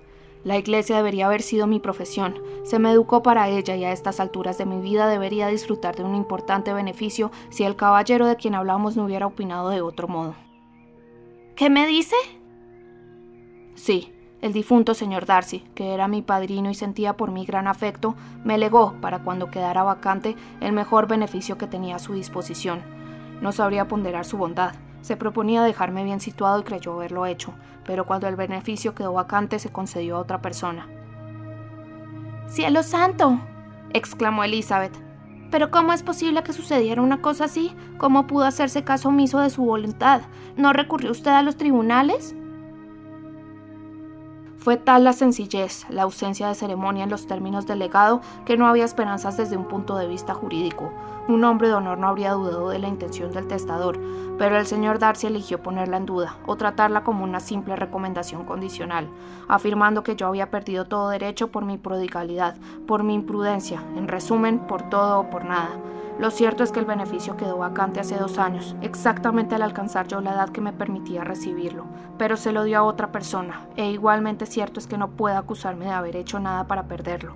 La 0.44 0.58
iglesia 0.58 0.96
debería 0.96 1.26
haber 1.26 1.42
sido 1.42 1.68
mi 1.68 1.80
profesión. 1.80 2.42
Se 2.64 2.80
me 2.80 2.92
educó 2.92 3.22
para 3.22 3.50
ella 3.50 3.76
y 3.76 3.84
a 3.84 3.92
estas 3.92 4.20
alturas 4.20 4.58
de 4.58 4.66
mi 4.66 4.80
vida 4.80 5.08
debería 5.08 5.48
disfrutar 5.48 5.96
de 5.96 6.04
un 6.04 6.16
importante 6.16 6.74
beneficio 6.74 7.32
si 7.50 7.64
el 7.64 7.76
caballero 7.76 8.28
de 8.28 8.38
quien 8.38 8.56
hablamos 8.56 8.96
no 8.96 9.06
hubiera 9.06 9.28
opinado 9.28 9.70
de 9.70 9.82
otro 9.82 10.08
modo. 10.08 10.36
¿Qué 11.56 11.70
me 11.70 11.86
dice? 11.88 12.16
Sí, 13.76 14.14
el 14.42 14.54
difunto 14.54 14.94
señor 14.94 15.26
Darcy, 15.26 15.66
que 15.74 15.94
era 15.94 16.08
mi 16.08 16.22
padrino 16.22 16.70
y 16.70 16.76
sentía 16.76 17.18
por 17.18 17.32
mí 17.32 17.46
gran 17.46 17.68
afecto, 17.68 18.16
me 18.44 18.60
legó, 18.60 18.94
para 19.02 19.20
cuando 19.20 19.50
quedara 19.50 19.82
vacante, 19.82 20.36
el 20.62 20.74
mejor 20.74 21.08
beneficio 21.08 21.58
que 21.58 21.66
tenía 21.66 21.96
a 21.96 22.00
su 22.00 22.14
disposición. 22.14 22.82
No 23.42 23.52
sabría 23.52 23.88
ponderar 23.88 24.26
su 24.26 24.38
bondad. 24.38 24.76
Se 25.02 25.18
proponía 25.18 25.64
dejarme 25.64 26.04
bien 26.04 26.20
situado 26.20 26.60
y 26.60 26.64
creyó 26.64 26.94
haberlo 26.94 27.26
hecho, 27.26 27.54
pero 27.84 28.06
cuando 28.06 28.28
el 28.28 28.36
beneficio 28.36 28.94
quedó 28.94 29.14
vacante 29.14 29.58
se 29.58 29.72
concedió 29.72 30.18
a 30.18 30.20
otra 30.20 30.42
persona. 30.42 30.88
¡Cielo 32.48 32.84
santo! 32.84 33.40
exclamó 33.94 34.44
Elizabeth. 34.44 34.94
Pero 35.50 35.72
¿cómo 35.72 35.94
es 35.94 36.04
posible 36.04 36.44
que 36.44 36.54
sucediera 36.54 37.02
una 37.02 37.22
cosa 37.22 37.46
así? 37.46 37.74
¿Cómo 37.98 38.28
pudo 38.28 38.46
hacerse 38.46 38.84
caso 38.84 39.10
omiso 39.10 39.40
de 39.40 39.50
su 39.50 39.64
voluntad? 39.64 40.22
¿No 40.58 40.74
recurrió 40.74 41.12
usted 41.12 41.32
a 41.32 41.42
los 41.42 41.56
tribunales? 41.56 42.36
Fue 44.68 44.76
tal 44.76 45.06
la 45.06 45.14
sencillez, 45.14 45.86
la 45.90 46.04
ausencia 46.04 46.50
de 46.50 46.54
ceremonia 46.54 47.06
en 47.06 47.10
los 47.10 47.26
términos 47.26 47.66
del 47.66 47.80
legado, 47.80 48.20
que 48.44 48.58
no 48.58 48.68
había 48.68 48.84
esperanzas 48.84 49.38
desde 49.38 49.56
un 49.56 49.64
punto 49.64 49.96
de 49.96 50.10
vista 50.10 50.34
jurídico. 50.34 50.92
Un 51.30 51.46
hombre 51.46 51.70
de 51.70 51.76
honor 51.76 51.98
no 51.98 52.10
habría 52.10 52.34
dudado 52.34 52.68
de 52.68 52.78
la 52.78 52.90
intención 52.90 53.32
del 53.32 53.48
testador, 53.48 53.98
pero 54.38 54.58
el 54.58 54.66
señor 54.66 55.00
Darcy 55.00 55.28
eligió 55.28 55.64
ponerla 55.64 55.96
en 55.96 56.06
duda 56.06 56.36
o 56.46 56.58
tratarla 56.58 57.06
como 57.06 57.24
una 57.24 57.40
simple 57.40 57.78
recomendación 57.78 58.44
condicional, 58.44 59.08
afirmando 59.48 60.04
que 60.04 60.18
yo 60.18 60.28
había 60.28 60.52
perdido 60.52 60.84
todo 60.84 61.08
derecho 61.08 61.48
por 61.48 61.64
mi 61.64 61.78
prodigalidad, 61.78 62.58
por 62.86 63.04
mi 63.04 63.14
imprudencia, 63.14 63.82
en 63.96 64.10
resumen, 64.10 64.60
por 64.60 64.90
todo 64.90 65.22
o 65.22 65.30
por 65.30 65.46
nada. 65.46 65.80
Lo 66.20 66.32
cierto 66.32 66.64
es 66.64 66.72
que 66.72 66.80
el 66.80 66.86
beneficio 66.86 67.38
quedó 67.38 67.60
vacante 67.60 68.00
hace 68.00 68.16
dos 68.18 68.40
años, 68.40 68.76
exactamente 68.82 69.54
al 69.54 69.62
alcanzar 69.62 70.08
yo 70.08 70.20
la 70.20 70.32
edad 70.32 70.50
que 70.50 70.62
me 70.62 70.74
permitía 70.74 71.24
recibirlo, 71.24 71.86
pero 72.18 72.38
se 72.38 72.52
lo 72.52 72.64
dio 72.64 72.80
a 72.80 72.84
otra 72.84 73.12
persona, 73.12 73.68
e 73.76 73.92
igualmente 73.92 74.48
cierto 74.48 74.80
es 74.80 74.88
que 74.88 74.98
no 74.98 75.12
puede 75.12 75.36
acusarme 75.36 75.86
de 75.86 75.92
haber 75.92 76.16
hecho 76.16 76.40
nada 76.40 76.66
para 76.66 76.88
perderlo. 76.88 77.36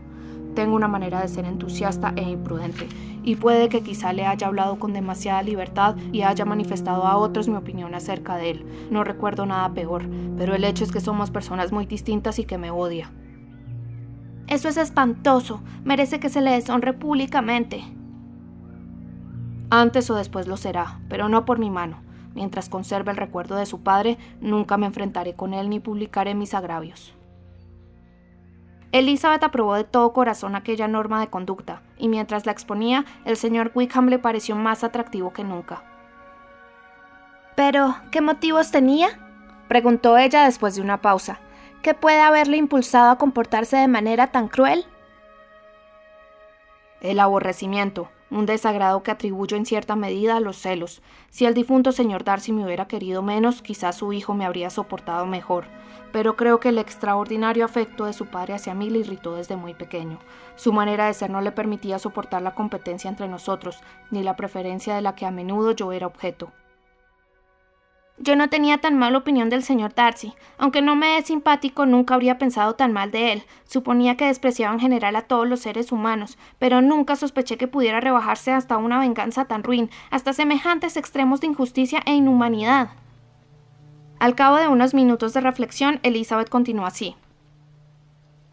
Tengo 0.56 0.76
una 0.76 0.88
manera 0.88 1.22
de 1.22 1.28
ser 1.28 1.46
entusiasta 1.46 2.12
e 2.16 2.24
imprudente, 2.24 2.90
y 3.24 3.36
puede 3.36 3.70
que 3.70 3.84
quizá 3.84 4.14
le 4.14 4.26
haya 4.26 4.48
hablado 4.48 4.80
con 4.80 4.94
demasiada 4.94 5.44
libertad 5.44 5.96
y 6.12 6.24
haya 6.24 6.44
manifestado 6.46 7.06
a 7.06 7.18
otros 7.18 7.48
mi 7.48 7.58
opinión 7.58 7.94
acerca 7.94 8.36
de 8.36 8.50
él. 8.50 8.66
No 8.90 9.04
recuerdo 9.04 9.46
nada 9.46 9.70
peor, 9.70 10.06
pero 10.40 10.56
el 10.56 10.64
hecho 10.64 10.84
es 10.84 10.92
que 10.92 11.02
somos 11.02 11.30
personas 11.30 11.72
muy 11.72 11.86
distintas 11.86 12.40
y 12.40 12.46
que 12.46 12.58
me 12.58 12.72
odia. 12.72 13.12
Eso 14.48 14.68
es 14.68 14.78
espantoso. 14.78 15.62
Merece 15.86 16.20
que 16.20 16.30
se 16.30 16.42
le 16.42 16.52
deshonre 16.52 16.94
públicamente. 16.94 17.84
Antes 19.74 20.10
o 20.10 20.16
después 20.16 20.48
lo 20.48 20.58
será, 20.58 21.00
pero 21.08 21.30
no 21.30 21.46
por 21.46 21.58
mi 21.58 21.70
mano. 21.70 21.96
Mientras 22.36 22.68
conserve 22.68 23.12
el 23.12 23.18
recuerdo 23.18 23.56
de 23.56 23.66
su 23.66 23.82
padre, 23.82 24.18
nunca 24.42 24.76
me 24.76 24.86
enfrentaré 24.86 25.34
con 25.34 25.54
él 25.54 25.70
ni 25.70 25.80
publicaré 25.80 26.36
mis 26.36 26.54
agravios. 26.54 27.14
Elizabeth 28.92 29.44
aprobó 29.44 29.76
de 29.76 29.86
todo 29.86 30.12
corazón 30.12 30.58
aquella 30.58 30.90
norma 30.90 31.22
de 31.22 31.30
conducta, 31.30 31.84
y 31.98 32.10
mientras 32.10 32.46
la 32.46 32.52
exponía, 32.52 33.06
el 33.24 33.38
señor 33.38 33.72
Wickham 33.74 34.10
le 34.10 34.20
pareció 34.20 34.58
más 34.58 34.84
atractivo 34.84 35.32
que 35.32 35.46
nunca. 35.46 35.84
¿Pero 37.56 37.96
qué 38.12 38.20
motivos 38.20 38.72
tenía? 38.72 39.08
preguntó 39.70 40.18
ella 40.18 40.44
después 40.44 40.76
de 40.76 40.82
una 40.82 41.02
pausa. 41.02 41.40
¿Qué 41.82 41.94
puede 41.94 42.20
haberle 42.20 42.58
impulsado 42.58 43.10
a 43.10 43.18
comportarse 43.18 43.78
de 43.78 43.88
manera 43.88 44.28
tan 44.28 44.50
cruel? 44.50 44.86
El 47.00 47.22
aborrecimiento, 47.22 48.10
un 48.32 48.46
desagrado 48.46 49.04
que 49.04 49.12
atribuyo 49.12 49.58
en 49.58 49.66
cierta 49.66 49.96
medida 49.96 50.38
a 50.38 50.40
los 50.40 50.58
celos. 50.58 51.02
Si 51.30 51.46
el 51.46 51.54
difunto 51.54 51.92
señor 51.92 52.24
Darcy 52.24 52.54
me 52.54 52.64
hubiera 52.66 52.88
querido 52.88 53.22
menos, 53.22 53.62
quizás 53.62 53.98
su 53.98 54.14
hijo 54.14 54.34
me 54.34 54.46
habría 54.46 54.70
soportado 54.70 55.26
mejor, 55.26 55.66
pero 56.12 56.36
creo 56.36 56.60
que 56.60 56.70
el 56.70 56.78
extraordinario 56.78 57.66
afecto 57.66 58.06
de 58.06 58.14
su 58.14 58.26
padre 58.28 58.54
hacia 58.54 58.74
mí 58.74 58.90
le 58.90 59.00
irritó 59.00 59.36
desde 59.36 59.58
muy 59.58 59.74
pequeño. 59.74 60.18
Su 60.56 60.74
manera 60.74 61.08
de 61.08 61.14
ser 61.14 61.30
no 61.30 61.42
le 61.42 61.52
permitía 61.52 62.00
soportar 62.00 62.42
la 62.42 62.56
competencia 62.56 63.10
entre 63.10 63.28
nosotros, 63.28 63.82
ni 64.10 64.24
la 64.24 64.36
preferencia 64.36 64.96
de 64.96 65.02
la 65.02 65.14
que 65.14 65.26
a 65.26 65.32
menudo 65.32 65.72
yo 65.72 65.92
era 65.92 66.08
objeto. 66.08 66.52
Yo 68.24 68.36
no 68.36 68.50
tenía 68.50 68.78
tan 68.78 69.00
mala 69.00 69.18
opinión 69.18 69.50
del 69.50 69.64
señor 69.64 69.96
Darcy. 69.96 70.34
Aunque 70.60 70.84
no 70.84 70.96
me 70.96 71.18
es 71.18 71.26
simpático, 71.26 71.88
nunca 71.88 72.14
habría 72.14 72.38
pensado 72.38 72.76
tan 72.76 72.94
mal 72.94 73.10
de 73.10 73.32
él. 73.32 73.44
Suponía 73.66 74.16
que 74.16 74.28
despreciaba 74.28 74.76
en 74.76 74.80
general 74.80 75.16
a 75.16 75.24
todos 75.24 75.48
los 75.48 75.62
seres 75.62 75.92
humanos, 75.92 76.38
pero 76.60 76.84
nunca 76.84 77.16
sospeché 77.16 77.58
que 77.58 77.68
pudiera 77.68 78.00
rebajarse 78.00 78.52
hasta 78.52 78.78
una 78.78 79.00
venganza 79.00 79.46
tan 79.46 79.64
ruin, 79.64 79.90
hasta 80.12 80.34
semejantes 80.34 80.98
extremos 80.98 81.42
de 81.42 81.48
injusticia 81.48 82.04
e 82.06 82.14
inhumanidad. 82.14 82.90
Al 84.20 84.36
cabo 84.36 84.58
de 84.58 84.68
unos 84.68 84.94
minutos 84.94 85.34
de 85.34 85.42
reflexión, 85.42 86.00
Elizabeth 86.04 86.50
continuó 86.50 86.86
así. 86.86 87.16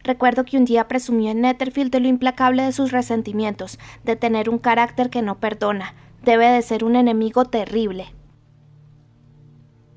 Recuerdo 0.02 0.46
que 0.46 0.56
un 0.56 0.64
día 0.64 0.88
presumió 0.88 1.30
en 1.30 1.42
Netherfield 1.42 1.90
de 1.90 2.00
lo 2.00 2.08
implacable 2.08 2.62
de 2.62 2.72
sus 2.72 2.90
resentimientos, 2.90 3.78
de 4.02 4.16
tener 4.16 4.48
un 4.48 4.56
carácter 4.56 5.10
que 5.10 5.20
no 5.20 5.34
perdona. 5.34 5.92
Debe 6.22 6.46
de 6.46 6.62
ser 6.62 6.84
un 6.84 6.96
enemigo 6.96 7.44
terrible. 7.44 8.14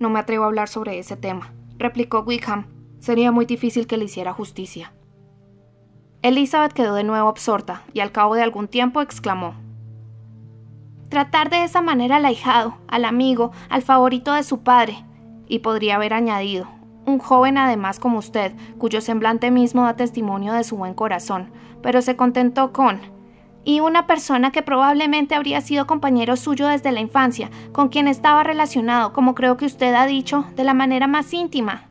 No 0.01 0.09
me 0.09 0.17
atrevo 0.17 0.45
a 0.45 0.47
hablar 0.47 0.67
sobre 0.67 0.97
ese 0.97 1.15
tema, 1.15 1.53
replicó 1.77 2.21
Wickham. 2.21 2.65
Sería 2.97 3.31
muy 3.31 3.45
difícil 3.45 3.85
que 3.85 3.97
le 3.97 4.05
hiciera 4.05 4.33
justicia. 4.33 4.93
Elizabeth 6.23 6.73
quedó 6.73 6.95
de 6.95 7.03
nuevo 7.03 7.29
absorta 7.29 7.83
y 7.93 7.99
al 7.99 8.11
cabo 8.11 8.33
de 8.33 8.41
algún 8.41 8.67
tiempo 8.67 9.01
exclamó 9.01 9.53
Tratar 11.09 11.51
de 11.51 11.63
esa 11.63 11.83
manera 11.83 12.15
al 12.15 12.25
ahijado, 12.25 12.79
al 12.87 13.05
amigo, 13.05 13.51
al 13.69 13.83
favorito 13.83 14.33
de 14.33 14.41
su 14.41 14.63
padre. 14.63 15.05
Y 15.47 15.59
podría 15.59 15.97
haber 15.97 16.15
añadido, 16.15 16.67
un 17.05 17.19
joven 17.19 17.59
además 17.59 17.99
como 17.99 18.17
usted, 18.17 18.55
cuyo 18.79 19.01
semblante 19.01 19.51
mismo 19.51 19.83
da 19.83 19.95
testimonio 19.95 20.53
de 20.53 20.63
su 20.63 20.77
buen 20.77 20.95
corazón, 20.95 21.51
pero 21.83 22.01
se 22.01 22.15
contentó 22.15 22.73
con 22.73 23.01
y 23.63 23.79
una 23.79 24.07
persona 24.07 24.51
que 24.51 24.61
probablemente 24.61 25.35
habría 25.35 25.61
sido 25.61 25.87
compañero 25.87 26.35
suyo 26.35 26.67
desde 26.67 26.91
la 26.91 26.99
infancia, 26.99 27.49
con 27.71 27.89
quien 27.89 28.07
estaba 28.07 28.43
relacionado, 28.43 29.13
como 29.13 29.35
creo 29.35 29.57
que 29.57 29.65
usted 29.65 29.93
ha 29.93 30.05
dicho, 30.05 30.45
de 30.55 30.63
la 30.63 30.73
manera 30.73 31.07
más 31.07 31.33
íntima. 31.33 31.87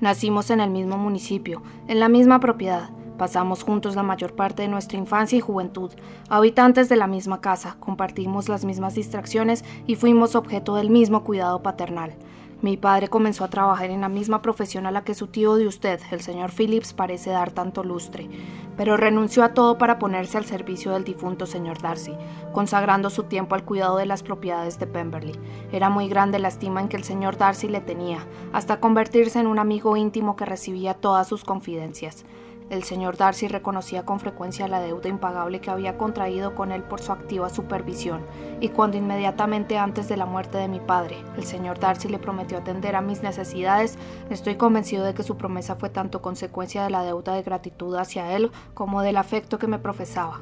Nacimos 0.00 0.50
en 0.50 0.60
el 0.60 0.70
mismo 0.70 0.96
municipio, 0.96 1.62
en 1.88 1.98
la 2.00 2.08
misma 2.08 2.38
propiedad. 2.38 2.90
Pasamos 3.16 3.64
juntos 3.64 3.96
la 3.96 4.04
mayor 4.04 4.36
parte 4.36 4.62
de 4.62 4.68
nuestra 4.68 4.96
infancia 4.96 5.36
y 5.36 5.40
juventud, 5.40 5.90
habitantes 6.28 6.88
de 6.88 6.94
la 6.94 7.08
misma 7.08 7.40
casa, 7.40 7.76
compartimos 7.80 8.48
las 8.48 8.64
mismas 8.64 8.94
distracciones 8.94 9.64
y 9.88 9.96
fuimos 9.96 10.36
objeto 10.36 10.76
del 10.76 10.88
mismo 10.88 11.24
cuidado 11.24 11.60
paternal. 11.60 12.14
Mi 12.60 12.76
padre 12.76 13.06
comenzó 13.06 13.44
a 13.44 13.50
trabajar 13.50 13.88
en 13.90 14.00
la 14.00 14.08
misma 14.08 14.42
profesión 14.42 14.84
a 14.86 14.90
la 14.90 15.04
que 15.04 15.14
su 15.14 15.28
tío 15.28 15.54
de 15.54 15.68
usted, 15.68 16.00
el 16.10 16.20
señor 16.20 16.50
Phillips, 16.50 16.92
parece 16.92 17.30
dar 17.30 17.52
tanto 17.52 17.84
lustre, 17.84 18.28
pero 18.76 18.96
renunció 18.96 19.44
a 19.44 19.54
todo 19.54 19.78
para 19.78 20.00
ponerse 20.00 20.38
al 20.38 20.44
servicio 20.44 20.90
del 20.90 21.04
difunto 21.04 21.46
señor 21.46 21.80
Darcy, 21.80 22.16
consagrando 22.52 23.10
su 23.10 23.22
tiempo 23.22 23.54
al 23.54 23.64
cuidado 23.64 23.96
de 23.98 24.06
las 24.06 24.24
propiedades 24.24 24.80
de 24.80 24.88
Pemberley. 24.88 25.38
Era 25.70 25.88
muy 25.88 26.08
grande 26.08 26.40
la 26.40 26.48
estima 26.48 26.80
en 26.80 26.88
que 26.88 26.96
el 26.96 27.04
señor 27.04 27.36
Darcy 27.36 27.68
le 27.68 27.80
tenía, 27.80 28.26
hasta 28.52 28.80
convertirse 28.80 29.38
en 29.38 29.46
un 29.46 29.60
amigo 29.60 29.96
íntimo 29.96 30.34
que 30.34 30.44
recibía 30.44 30.94
todas 30.94 31.28
sus 31.28 31.44
confidencias. 31.44 32.24
El 32.70 32.84
señor 32.84 33.16
Darcy 33.16 33.48
reconocía 33.48 34.04
con 34.04 34.20
frecuencia 34.20 34.68
la 34.68 34.80
deuda 34.80 35.08
impagable 35.08 35.60
que 35.60 35.70
había 35.70 35.96
contraído 35.96 36.54
con 36.54 36.70
él 36.70 36.82
por 36.82 37.00
su 37.00 37.12
activa 37.12 37.48
supervisión, 37.48 38.20
y 38.60 38.68
cuando 38.68 38.98
inmediatamente 38.98 39.78
antes 39.78 40.06
de 40.08 40.18
la 40.18 40.26
muerte 40.26 40.58
de 40.58 40.68
mi 40.68 40.78
padre, 40.78 41.16
el 41.38 41.44
señor 41.44 41.78
Darcy 41.78 42.08
le 42.08 42.18
prometió 42.18 42.58
atender 42.58 42.94
a 42.94 43.00
mis 43.00 43.22
necesidades, 43.22 43.96
estoy 44.28 44.56
convencido 44.56 45.04
de 45.04 45.14
que 45.14 45.22
su 45.22 45.38
promesa 45.38 45.76
fue 45.76 45.88
tanto 45.88 46.20
consecuencia 46.20 46.84
de 46.84 46.90
la 46.90 47.04
deuda 47.04 47.34
de 47.34 47.42
gratitud 47.42 47.94
hacia 47.96 48.36
él 48.36 48.50
como 48.74 49.00
del 49.00 49.16
afecto 49.16 49.58
que 49.58 49.66
me 49.66 49.78
profesaba. 49.78 50.40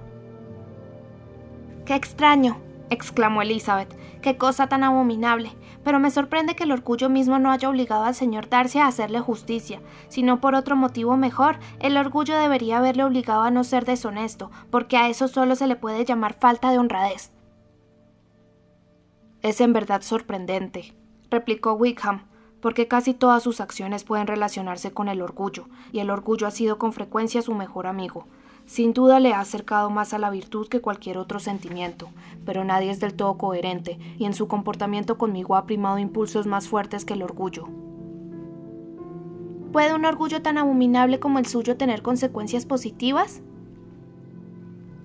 ¡Qué 1.85 1.95
extraño! 1.95 2.65
Exclamó 2.90 3.43
Elizabeth. 3.43 3.97
¡Qué 4.23 4.37
cosa 4.37 4.69
tan 4.69 4.85
abominable! 4.85 5.52
Pero 5.85 6.00
me 6.00 6.11
sorprende 6.11 6.57
que 6.57 6.64
el 6.64 6.73
orgullo 6.73 7.09
mismo 7.09 7.38
no 7.38 7.52
haya 7.52 7.69
obligado 7.69 8.05
al 8.05 8.14
señor 8.14 8.49
Darcy 8.49 8.78
a 8.78 8.87
hacerle 8.87 9.21
justicia. 9.21 9.81
Si 10.09 10.23
no 10.23 10.40
por 10.40 10.55
otro 10.55 10.75
motivo 10.75 11.16
mejor, 11.16 11.59
el 11.81 11.97
orgullo 11.97 12.37
debería 12.37 12.78
haberle 12.78 13.05
obligado 13.05 13.43
a 13.43 13.50
no 13.50 13.62
ser 13.62 13.85
deshonesto, 13.85 14.50
porque 14.71 14.97
a 14.97 15.09
eso 15.09 15.28
solo 15.28 15.55
se 15.55 15.66
le 15.66 15.76
puede 15.76 16.05
llamar 16.05 16.35
falta 16.35 16.71
de 16.71 16.78
honradez. 16.78 17.33
Es 19.43 19.61
en 19.61 19.73
verdad 19.73 20.02
sorprendente, 20.02 20.97
replicó 21.31 21.75
Wickham, 21.75 22.26
porque 22.61 22.88
casi 22.88 23.14
todas 23.14 23.45
sus 23.45 23.61
acciones 23.61 24.02
pueden 24.02 24.26
relacionarse 24.26 24.93
con 24.93 25.09
el 25.09 25.23
orgullo, 25.23 25.69
y 25.93 26.00
el 26.00 26.11
orgullo 26.11 26.49
ha 26.49 26.50
sido 26.50 26.78
con 26.78 26.93
frecuencia 26.93 27.43
su 27.43 27.55
mejor 27.55 27.87
amigo. 27.87 28.26
Sin 28.66 28.92
duda 28.92 29.20
le 29.20 29.32
ha 29.32 29.40
acercado 29.40 29.90
más 29.90 30.12
a 30.12 30.18
la 30.18 30.28
virtud 30.28 30.66
que 30.66 30.80
cualquier 30.80 31.18
otro 31.18 31.38
sentimiento, 31.38 32.08
pero 32.44 32.64
nadie 32.64 32.90
es 32.90 32.99
del 32.99 33.14
todo 33.14 33.38
coherente 33.38 33.99
y 34.18 34.25
en 34.25 34.35
su 34.35 34.49
comportamiento 34.49 35.16
conmigo 35.16 35.54
ha 35.54 35.66
primado 35.66 35.99
impulsos 35.99 36.49
más 36.49 36.66
fuertes 36.68 37.04
que 37.04 37.14
el 37.14 37.23
orgullo. 37.23 37.68
¿Puede 39.73 39.94
un 39.94 40.04
orgullo 40.04 40.42
tan 40.42 40.58
abominable 40.58 41.20
como 41.20 41.38
el 41.38 41.46
suyo 41.46 41.76
tener 41.76 42.02
consecuencias 42.02 42.66
positivas? 42.66 43.40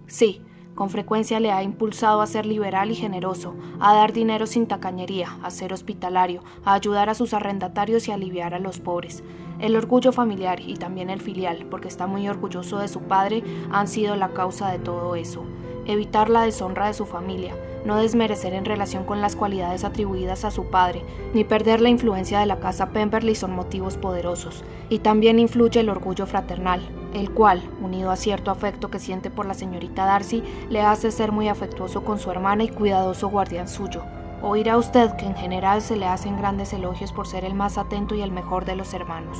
Sí, 0.07 0.41
con 0.73 0.89
frecuencia 0.89 1.39
le 1.39 1.51
ha 1.51 1.61
impulsado 1.61 2.21
a 2.21 2.27
ser 2.27 2.47
liberal 2.47 2.89
y 2.89 2.95
generoso, 2.95 3.53
a 3.79 3.93
dar 3.93 4.11
dinero 4.11 4.47
sin 4.47 4.65
tacañería, 4.65 5.37
a 5.43 5.51
ser 5.51 5.71
hospitalario, 5.73 6.41
a 6.65 6.73
ayudar 6.73 7.09
a 7.09 7.13
sus 7.13 7.33
arrendatarios 7.35 8.07
y 8.07 8.11
a 8.11 8.15
aliviar 8.15 8.55
a 8.55 8.59
los 8.59 8.79
pobres. 8.79 9.23
El 9.61 9.75
orgullo 9.75 10.11
familiar 10.11 10.59
y 10.59 10.73
también 10.73 11.11
el 11.11 11.21
filial, 11.21 11.67
porque 11.69 11.87
está 11.87 12.07
muy 12.07 12.27
orgulloso 12.27 12.79
de 12.79 12.87
su 12.87 13.01
padre, 13.01 13.43
han 13.71 13.87
sido 13.87 14.15
la 14.15 14.29
causa 14.29 14.71
de 14.71 14.79
todo 14.79 15.15
eso. 15.15 15.43
Evitar 15.85 16.31
la 16.31 16.41
deshonra 16.41 16.87
de 16.87 16.95
su 16.95 17.05
familia, 17.05 17.53
no 17.85 17.97
desmerecer 17.97 18.55
en 18.55 18.65
relación 18.65 19.03
con 19.03 19.21
las 19.21 19.35
cualidades 19.35 19.83
atribuidas 19.83 20.45
a 20.45 20.51
su 20.51 20.65
padre, 20.71 21.03
ni 21.35 21.43
perder 21.43 21.79
la 21.79 21.89
influencia 21.89 22.39
de 22.39 22.47
la 22.47 22.59
casa 22.59 22.89
Pemberley 22.89 23.35
son 23.35 23.51
motivos 23.51 23.97
poderosos. 23.97 24.63
Y 24.89 24.97
también 24.99 25.37
influye 25.37 25.79
el 25.79 25.89
orgullo 25.89 26.25
fraternal, 26.25 26.81
el 27.13 27.29
cual, 27.31 27.61
unido 27.83 28.09
a 28.09 28.15
cierto 28.15 28.49
afecto 28.49 28.89
que 28.89 28.97
siente 28.97 29.29
por 29.29 29.45
la 29.45 29.53
señorita 29.53 30.05
Darcy, 30.05 30.41
le 30.71 30.81
hace 30.81 31.11
ser 31.11 31.31
muy 31.31 31.49
afectuoso 31.49 32.03
con 32.03 32.17
su 32.17 32.31
hermana 32.31 32.63
y 32.63 32.69
cuidadoso 32.69 33.29
guardián 33.29 33.67
suyo. 33.67 34.01
Oirá 34.43 34.77
usted 34.77 35.15
que 35.17 35.25
en 35.27 35.35
general 35.35 35.81
se 35.83 35.95
le 35.95 36.07
hacen 36.07 36.35
grandes 36.35 36.73
elogios 36.73 37.11
por 37.11 37.27
ser 37.27 37.45
el 37.45 37.53
más 37.53 37.77
atento 37.77 38.15
y 38.15 38.21
el 38.21 38.31
mejor 38.31 38.65
de 38.65 38.75
los 38.75 38.93
hermanos. 38.93 39.37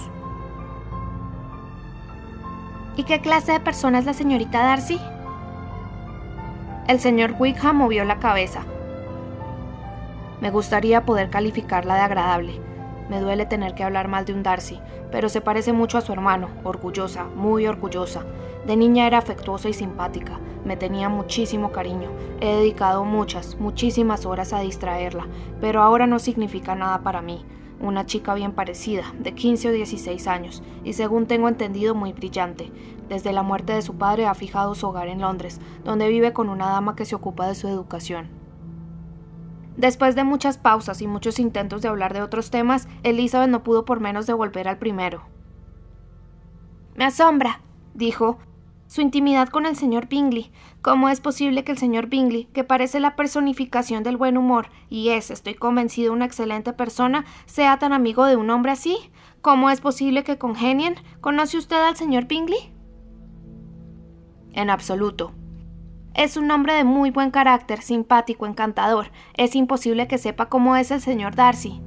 ¿Y 2.96 3.04
qué 3.04 3.20
clase 3.20 3.54
de 3.54 3.60
persona 3.60 3.98
es 3.98 4.06
la 4.06 4.14
señorita 4.14 4.60
Darcy? 4.60 5.00
El 6.88 7.00
señor 7.00 7.36
Wickham 7.40 7.78
movió 7.78 8.04
la 8.06 8.20
cabeza. 8.20 8.64
Me 10.40 10.52
gustaría 10.52 11.06
poder 11.06 11.30
calificarla 11.30 11.96
de 11.96 12.02
agradable. 12.02 12.71
Me 13.12 13.20
duele 13.20 13.46
tener 13.46 13.76
que 13.76 13.84
hablar 13.84 14.08
mal 14.08 14.24
de 14.24 14.32
un 14.32 14.42
Darcy, 14.42 14.80
pero 15.12 15.28
se 15.28 15.42
parece 15.42 15.74
mucho 15.74 15.98
a 15.98 16.02
su 16.02 16.14
hermano, 16.14 16.48
orgullosa, 16.64 17.26
muy 17.26 17.68
orgullosa. 17.68 18.24
De 18.66 18.78
niña 18.78 19.06
era 19.06 19.18
afectuosa 19.18 19.68
y 19.68 19.74
simpática, 19.74 20.40
me 20.64 20.78
tenía 20.78 21.10
muchísimo 21.10 21.74
cariño. 21.74 22.10
He 22.40 22.56
dedicado 22.56 23.04
muchas, 23.04 23.58
muchísimas 23.60 24.26
horas 24.26 24.54
a 24.54 24.62
distraerla, 24.62 25.28
pero 25.60 25.82
ahora 25.82 26.08
no 26.08 26.20
significa 26.20 26.74
nada 26.74 27.02
para 27.04 27.22
mí. 27.22 27.46
una 27.82 28.06
chica 28.06 28.34
bien 28.34 28.54
parecida, 28.54 29.04
de 29.20 29.34
15 29.34 29.70
o 29.70 29.72
16 29.74 30.28
años, 30.28 30.64
y 30.86 30.94
según 30.94 31.26
tengo 31.26 31.50
entendido 31.50 31.94
muy 31.96 32.14
brillante. 32.14 32.72
Desde 33.10 33.34
la 33.34 33.44
muerte 33.44 33.74
de 33.74 33.82
su 33.82 33.96
padre 33.96 34.28
ha 34.28 34.36
fijado 34.36 34.74
su 34.74 34.88
hogar 34.88 35.10
en 35.10 35.20
Londres, 35.20 35.60
donde 35.84 36.08
vive 36.08 36.32
con 36.32 36.48
una 36.48 36.68
dama 36.68 36.96
que 36.96 37.04
se 37.04 37.16
ocupa 37.16 37.46
de 37.48 37.56
su 37.56 37.68
educación. 37.68 38.41
Después 39.78 40.16
de 40.16 40.24
muchas 40.24 40.58
pausas 40.58 41.02
y 41.02 41.08
muchos 41.08 41.40
intentos 41.40 41.82
de 41.82 41.88
hablar 41.88 42.14
de 42.14 42.22
otros 42.22 42.52
temas, 42.52 42.88
Elizabeth 43.04 43.50
no 43.50 43.64
pudo 43.64 43.86
por 43.86 44.00
menos 44.00 44.28
de 44.28 44.34
volver 44.34 44.68
al 44.68 44.78
primero. 44.78 45.24
Me 46.96 47.06
asombra, 47.06 47.62
dijo, 47.94 48.38
su 48.88 49.00
intimidad 49.00 49.48
con 49.48 49.66
el 49.66 49.78
señor 49.78 50.10
Bingley. 50.10 50.52
¿Cómo 50.82 51.08
es 51.08 51.22
posible 51.22 51.64
que 51.64 51.72
el 51.72 51.78
señor 51.78 52.08
Bingley, 52.08 52.50
que 52.54 52.66
parece 52.66 53.00
la 53.00 53.16
personificación 53.16 54.04
del 54.04 54.18
buen 54.18 54.38
humor 54.38 54.68
y 54.90 55.10
es, 55.10 55.32
estoy 55.32 55.54
convencido, 55.54 56.12
una 56.12 56.26
excelente 56.26 56.74
persona, 56.74 57.24
sea 57.46 57.80
tan 57.80 57.94
amigo 57.94 58.26
de 58.26 58.36
un 58.36 58.50
hombre 58.50 58.74
así? 58.74 58.98
¿Cómo 59.42 59.70
es 59.70 59.80
posible 59.80 60.26
que 60.26 60.38
congenien? 60.38 60.96
¿Conoce 61.22 61.58
usted 61.58 61.78
al 61.78 61.96
señor 61.96 62.26
Bingley? 62.28 62.74
En 64.52 64.70
absoluto. 64.70 65.32
Es 66.14 66.38
un 66.38 66.52
hombre 66.52 66.74
de 66.74 66.84
muy 66.84 67.10
buen 67.10 67.32
carácter, 67.32 67.82
simpático, 67.82 68.46
encantador. 68.46 69.12
Es 69.36 69.56
imposible 69.56 70.08
que 70.08 70.18
sepa 70.18 70.50
cómo 70.50 70.76
es 70.76 70.92
el 70.92 71.02
señor 71.02 71.36
Darcy. 71.36 71.82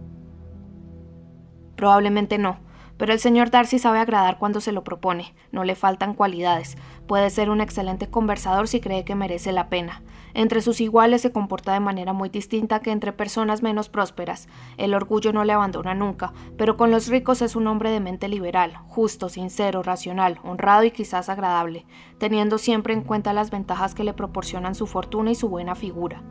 Probablemente 1.77 2.39
no 2.39 2.65
pero 2.97 3.13
el 3.13 3.19
señor 3.19 3.51
Darcy 3.51 3.79
sabe 3.79 3.99
agradar 3.99 4.39
cuando 4.39 4.61
se 4.61 4.73
lo 4.73 4.85
propone, 4.85 5.35
no 5.53 5.65
le 5.65 5.75
faltan 5.75 6.15
cualidades, 6.15 6.77
puede 7.07 7.31
ser 7.31 7.51
un 7.51 7.61
excelente 7.61 8.09
conversador 8.09 8.69
si 8.69 8.81
cree 8.81 9.05
que 9.05 9.15
merece 9.15 9.53
la 9.53 9.69
pena. 9.69 10.03
Entre 10.35 10.61
sus 10.63 10.81
iguales 10.81 11.23
se 11.23 11.31
comporta 11.31 11.73
de 11.73 11.81
manera 11.81 12.13
muy 12.13 12.29
distinta 12.29 12.81
que 12.81 12.91
entre 12.91 13.13
personas 13.13 13.63
menos 13.63 13.89
prósperas. 13.89 14.49
El 14.77 14.95
orgullo 14.95 15.33
no 15.33 15.45
le 15.45 15.53
abandona 15.53 15.95
nunca, 15.95 16.33
pero 16.57 16.77
con 16.77 16.91
los 16.91 17.07
ricos 17.07 17.41
es 17.41 17.55
un 17.55 17.69
hombre 17.69 17.91
de 17.91 18.01
mente 18.01 18.29
liberal, 18.29 18.77
justo, 18.89 19.29
sincero, 19.29 19.85
racional, 19.85 20.41
honrado 20.43 20.83
y 20.85 20.91
quizás 20.91 21.29
agradable, 21.29 21.87
teniendo 22.19 22.59
siempre 22.59 22.95
en 22.95 23.03
cuenta 23.03 23.33
las 23.33 23.51
ventajas 23.51 23.95
que 23.95 24.05
le 24.05 24.13
proporcionan 24.13 24.75
su 24.75 24.89
fortuna 24.89 25.31
y 25.31 25.37
su 25.37 25.49
buena 25.49 25.77
figura. 25.77 26.23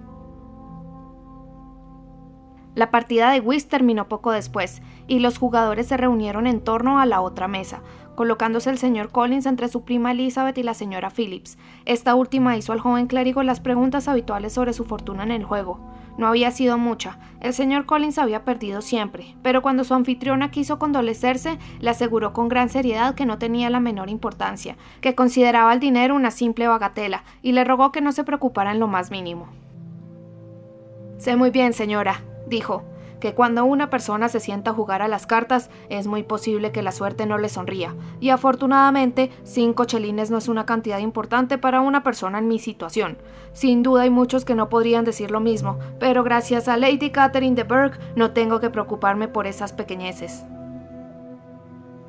La 2.75 2.89
partida 2.89 3.29
de 3.31 3.39
whist 3.39 3.69
terminó 3.69 4.07
poco 4.07 4.31
después, 4.31 4.81
y 5.07 5.19
los 5.19 5.37
jugadores 5.37 5.87
se 5.87 5.97
reunieron 5.97 6.47
en 6.47 6.59
torno 6.59 6.99
a 6.99 7.05
la 7.05 7.21
otra 7.21 7.47
mesa, 7.47 7.81
colocándose 8.15 8.69
el 8.69 8.79
señor 8.79 9.09
Collins 9.09 9.45
entre 9.45 9.67
su 9.67 9.83
prima 9.83 10.11
Elizabeth 10.11 10.57
y 10.57 10.63
la 10.63 10.73
señora 10.73 11.11
Phillips. 11.11 11.57
Esta 11.85 12.15
última 12.15 12.57
hizo 12.57 12.73
al 12.73 12.79
joven 12.79 13.07
clérigo 13.07 13.43
las 13.43 13.59
preguntas 13.59 14.07
habituales 14.07 14.53
sobre 14.53 14.73
su 14.73 14.85
fortuna 14.85 15.23
en 15.23 15.31
el 15.31 15.43
juego. 15.43 15.79
No 16.17 16.27
había 16.27 16.51
sido 16.51 16.77
mucha, 16.77 17.17
el 17.41 17.53
señor 17.53 17.85
Collins 17.85 18.19
había 18.19 18.43
perdido 18.43 18.81
siempre, 18.81 19.35
pero 19.41 19.61
cuando 19.61 19.83
su 19.83 19.93
anfitriona 19.93 20.51
quiso 20.51 20.77
condolecerse, 20.77 21.57
le 21.79 21.89
aseguró 21.89 22.33
con 22.33 22.49
gran 22.49 22.69
seriedad 22.69 23.15
que 23.15 23.25
no 23.25 23.39
tenía 23.39 23.69
la 23.69 23.79
menor 23.79 24.09
importancia, 24.09 24.77
que 25.01 25.15
consideraba 25.15 25.73
el 25.73 25.79
dinero 25.79 26.15
una 26.15 26.31
simple 26.31 26.67
bagatela, 26.67 27.23
y 27.41 27.51
le 27.51 27.63
rogó 27.63 27.91
que 27.91 28.01
no 28.01 28.11
se 28.11 28.23
preocupara 28.23 28.71
en 28.71 28.79
lo 28.79 28.87
más 28.87 29.09
mínimo. 29.09 29.47
Sé 31.17 31.35
muy 31.35 31.49
bien, 31.49 31.73
señora, 31.73 32.21
dijo, 32.53 32.83
que 33.19 33.33
cuando 33.33 33.63
una 33.63 33.89
persona 33.89 34.27
se 34.27 34.41
sienta 34.41 34.71
a 34.71 34.73
jugar 34.73 35.01
a 35.01 35.07
las 35.07 35.25
cartas 35.25 35.69
es 35.87 36.07
muy 36.07 36.23
posible 36.23 36.73
que 36.73 36.81
la 36.81 36.91
suerte 36.91 37.25
no 37.25 37.37
le 37.37 37.47
sonría, 37.47 37.95
y 38.19 38.29
afortunadamente 38.29 39.31
cinco 39.43 39.85
chelines 39.85 40.29
no 40.29 40.37
es 40.37 40.49
una 40.49 40.65
cantidad 40.65 40.99
importante 40.99 41.57
para 41.57 41.79
una 41.79 42.03
persona 42.03 42.39
en 42.39 42.49
mi 42.49 42.59
situación. 42.59 43.17
Sin 43.53 43.81
duda 43.81 44.01
hay 44.01 44.09
muchos 44.09 44.43
que 44.43 44.55
no 44.55 44.67
podrían 44.67 45.05
decir 45.05 45.31
lo 45.31 45.39
mismo, 45.39 45.79
pero 46.01 46.23
gracias 46.23 46.67
a 46.67 46.75
Lady 46.75 47.11
Catherine 47.11 47.55
de 47.55 47.63
Burgh 47.63 47.97
no 48.17 48.31
tengo 48.31 48.59
que 48.59 48.69
preocuparme 48.69 49.29
por 49.29 49.47
esas 49.47 49.71
pequeñeces. 49.71 50.43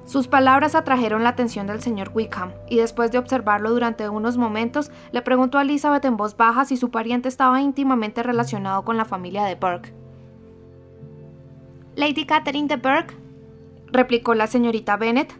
Sus 0.07 0.27
palabras 0.27 0.75
atrajeron 0.75 1.23
la 1.23 1.31
atención 1.31 1.69
del 1.69 1.81
señor 1.81 2.11
Wickham, 2.13 2.51
y 2.69 2.79
después 2.79 3.13
de 3.13 3.19
observarlo 3.19 3.71
durante 3.71 4.09
unos 4.09 4.37
momentos, 4.37 4.91
le 5.13 5.23
preguntó 5.23 5.59
a 5.59 5.63
Elizabeth 5.63 6.05
en 6.05 6.17
voz 6.17 6.37
baja 6.37 6.65
si 6.65 6.77
su 6.77 6.91
pariente 6.91 7.29
estaba 7.29 7.63
íntimamente 7.63 8.25
relacionado 8.25 8.85
con 8.85 8.97
la 8.97 9.05
familia 9.05 9.45
de 9.45 9.55
Burke. 9.55 10.04
Lady 11.97 12.25
Catherine 12.27 12.69
de 12.69 12.77
Burke, 12.77 13.15
replicó 13.93 14.35
la 14.35 14.47
señorita 14.47 14.97
Bennet, 14.97 15.33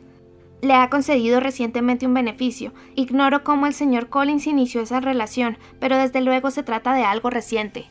le 0.63 0.75
ha 0.75 0.89
concedido 0.89 1.41
recientemente 1.41 2.07
un 2.07 2.15
beneficio. 2.15 2.73
Ignoro 2.95 3.45
cómo 3.45 3.67
el 3.67 3.75
señor 3.75 4.09
Collins 4.09 4.47
inició 4.47 4.81
esa 4.81 5.01
relación, 5.01 5.59
pero 5.79 5.99
desde 5.99 6.21
luego 6.21 6.51
se 6.51 6.63
trata 6.63 6.95
de 6.95 7.05
algo 7.05 7.31
reciente. 7.31 7.87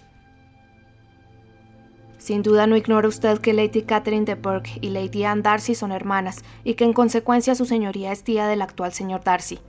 Sin 2.18 2.42
duda 2.42 2.68
no 2.68 2.78
ignora 2.78 3.10
usted 3.10 3.40
que 3.40 3.54
Lady 3.54 3.82
Catherine 3.82 4.26
de 4.26 4.36
Burke 4.36 4.80
y 4.80 4.90
Lady 4.90 5.26
Anne 5.26 5.42
Darcy 5.42 5.76
son 5.76 5.92
hermanas, 5.92 6.44
y 6.64 6.76
que 6.76 6.86
en 6.86 6.94
consecuencia 6.94 7.54
su 7.54 7.66
señoría 7.66 8.12
es 8.12 8.24
tía 8.24 8.48
del 8.48 8.62
actual 8.62 8.94
señor 8.94 9.24
Darcy. 9.24 9.60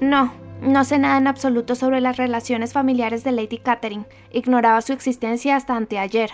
No, 0.00 0.32
no 0.62 0.84
sé 0.84 0.98
nada 0.98 1.18
en 1.18 1.26
absoluto 1.26 1.74
sobre 1.74 2.00
las 2.00 2.16
relaciones 2.16 2.72
familiares 2.72 3.24
de 3.24 3.32
Lady 3.32 3.58
Catherine. 3.58 4.06
Ignoraba 4.30 4.80
su 4.82 4.92
existencia 4.92 5.56
hasta 5.56 5.74
anteayer. 5.74 6.30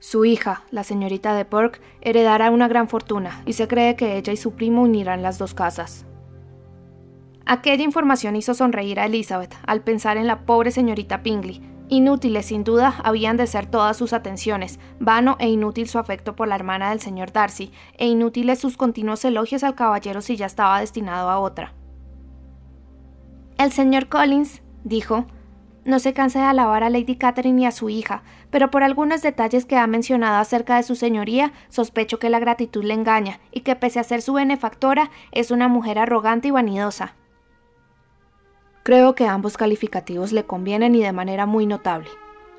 Su 0.00 0.24
hija, 0.24 0.62
la 0.70 0.84
señorita 0.84 1.34
de 1.34 1.44
Burke, 1.44 1.80
heredará 2.00 2.50
una 2.50 2.68
gran 2.68 2.88
fortuna 2.88 3.42
y 3.46 3.54
se 3.54 3.66
cree 3.66 3.96
que 3.96 4.16
ella 4.16 4.32
y 4.32 4.36
su 4.36 4.52
primo 4.52 4.82
unirán 4.82 5.22
las 5.22 5.38
dos 5.38 5.54
casas. 5.54 6.06
Aquella 7.46 7.82
información 7.82 8.36
hizo 8.36 8.54
sonreír 8.54 9.00
a 9.00 9.06
Elizabeth 9.06 9.56
al 9.66 9.82
pensar 9.82 10.16
en 10.16 10.26
la 10.26 10.44
pobre 10.44 10.70
señorita 10.70 11.22
Pingley. 11.22 11.62
Inútiles, 11.88 12.46
sin 12.46 12.62
duda, 12.62 12.94
habían 13.02 13.38
de 13.38 13.46
ser 13.46 13.66
todas 13.66 13.96
sus 13.96 14.12
atenciones, 14.12 14.78
vano 15.00 15.36
e 15.40 15.48
inútil 15.48 15.88
su 15.88 15.98
afecto 15.98 16.36
por 16.36 16.46
la 16.46 16.54
hermana 16.54 16.90
del 16.90 17.00
señor 17.00 17.32
Darcy, 17.32 17.72
e 17.96 18.06
inútiles 18.06 18.58
sus 18.58 18.76
continuos 18.76 19.24
elogios 19.24 19.64
al 19.64 19.74
caballero 19.74 20.20
si 20.20 20.36
ya 20.36 20.44
estaba 20.44 20.78
destinado 20.80 21.30
a 21.30 21.38
otra. 21.38 21.72
El 23.56 23.72
señor 23.72 24.08
Collins, 24.08 24.62
dijo, 24.84 25.26
no 25.88 25.98
se 25.98 26.12
cansa 26.12 26.40
de 26.40 26.44
alabar 26.44 26.84
a 26.84 26.90
Lady 26.90 27.16
Catherine 27.16 27.62
y 27.62 27.64
a 27.64 27.72
su 27.72 27.88
hija, 27.88 28.22
pero 28.50 28.70
por 28.70 28.82
algunos 28.82 29.22
detalles 29.22 29.64
que 29.64 29.78
ha 29.78 29.86
mencionado 29.86 30.36
acerca 30.36 30.76
de 30.76 30.82
su 30.82 30.94
señoría, 30.94 31.52
sospecho 31.70 32.18
que 32.18 32.28
la 32.28 32.38
gratitud 32.38 32.84
le 32.84 32.92
engaña 32.92 33.40
y 33.52 33.60
que 33.60 33.74
pese 33.74 33.98
a 33.98 34.04
ser 34.04 34.20
su 34.20 34.34
benefactora, 34.34 35.10
es 35.32 35.50
una 35.50 35.66
mujer 35.66 35.98
arrogante 35.98 36.48
y 36.48 36.50
vanidosa. 36.50 37.14
Creo 38.82 39.14
que 39.14 39.26
ambos 39.26 39.56
calificativos 39.56 40.32
le 40.32 40.44
convienen 40.44 40.94
y 40.94 41.02
de 41.02 41.12
manera 41.12 41.46
muy 41.46 41.64
notable, 41.64 42.10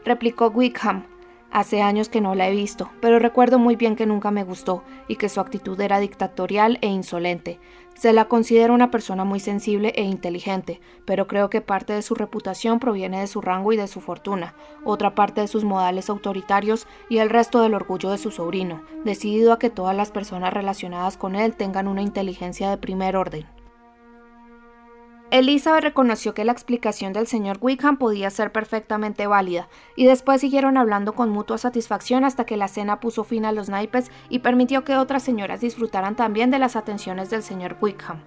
replicó 0.04 0.48
Wickham, 0.48 1.06
Hace 1.52 1.82
años 1.82 2.10
que 2.10 2.22
no 2.22 2.36
la 2.36 2.48
he 2.48 2.52
visto, 2.52 2.92
pero 3.02 3.18
recuerdo 3.18 3.58
muy 3.58 3.76
bien 3.76 3.96
que 3.96 4.06
nunca 4.06 4.30
me 4.30 4.44
gustó 4.44 4.84
y 5.08 5.16
que 5.16 5.30
su 5.30 5.40
actitud 5.40 5.80
era 5.82 6.00
dictatorial 6.00 6.78
e 6.82 6.88
insolente. 6.88 7.60
Se 7.96 8.14
la 8.14 8.26
considera 8.26 8.72
una 8.72 8.92
persona 8.92 9.26
muy 9.26 9.40
sensible 9.40 9.92
e 9.96 10.04
inteligente, 10.04 10.80
pero 11.06 11.28
creo 11.28 11.50
que 11.50 11.62
parte 11.62 11.92
de 11.92 12.04
su 12.04 12.14
reputación 12.14 12.80
proviene 12.80 13.20
de 13.20 13.28
su 13.28 13.42
rango 13.42 13.74
y 13.74 13.78
de 13.78 13.88
su 13.88 14.00
fortuna, 14.00 14.54
otra 14.86 15.16
parte 15.16 15.42
de 15.42 15.48
sus 15.48 15.64
modales 15.64 16.10
autoritarios 16.10 16.86
y 17.10 17.18
el 17.18 17.32
resto 17.32 17.62
del 17.62 17.74
orgullo 17.74 18.12
de 18.12 18.20
su 18.20 18.30
sobrino, 18.30 18.84
decidido 19.04 19.52
a 19.52 19.60
que 19.60 19.72
todas 19.72 19.96
las 19.96 20.12
personas 20.12 20.54
relacionadas 20.54 21.18
con 21.18 21.36
él 21.36 21.56
tengan 21.56 21.88
una 21.88 22.04
inteligencia 22.04 22.70
de 22.70 22.78
primer 22.78 23.18
orden. 23.18 23.59
Elizabeth 25.32 25.84
reconoció 25.84 26.34
que 26.34 26.44
la 26.44 26.52
explicación 26.52 27.13
del 27.13 27.28
señor 27.28 27.60
Wickham 27.62 27.98
podía 27.98 28.32
ser 28.32 28.52
perfectamente 28.52 29.28
válida, 29.28 29.70
y 29.96 30.06
después 30.06 30.42
siguieron 30.42 30.76
hablando 30.76 31.13
con 31.13 31.30
mutua 31.30 31.60
satisfacción 31.60 32.24
hasta 32.24 32.46
que 32.46 32.58
la 32.58 32.68
cena 32.68 33.00
puso 33.00 33.24
fin 33.24 33.46
a 33.46 33.52
los 33.52 33.70
naipes 33.70 34.10
y 34.30 34.39
permitió 34.39 34.84
que 34.84 34.98
otras 34.98 35.22
señoras 35.22 35.62
disfrutaran 35.62 36.15
también 36.15 36.50
de 36.50 36.58
las 36.58 36.76
atenciones 36.76 37.30
del 37.30 37.44
señor 37.44 37.78
Wickham. 37.80 38.24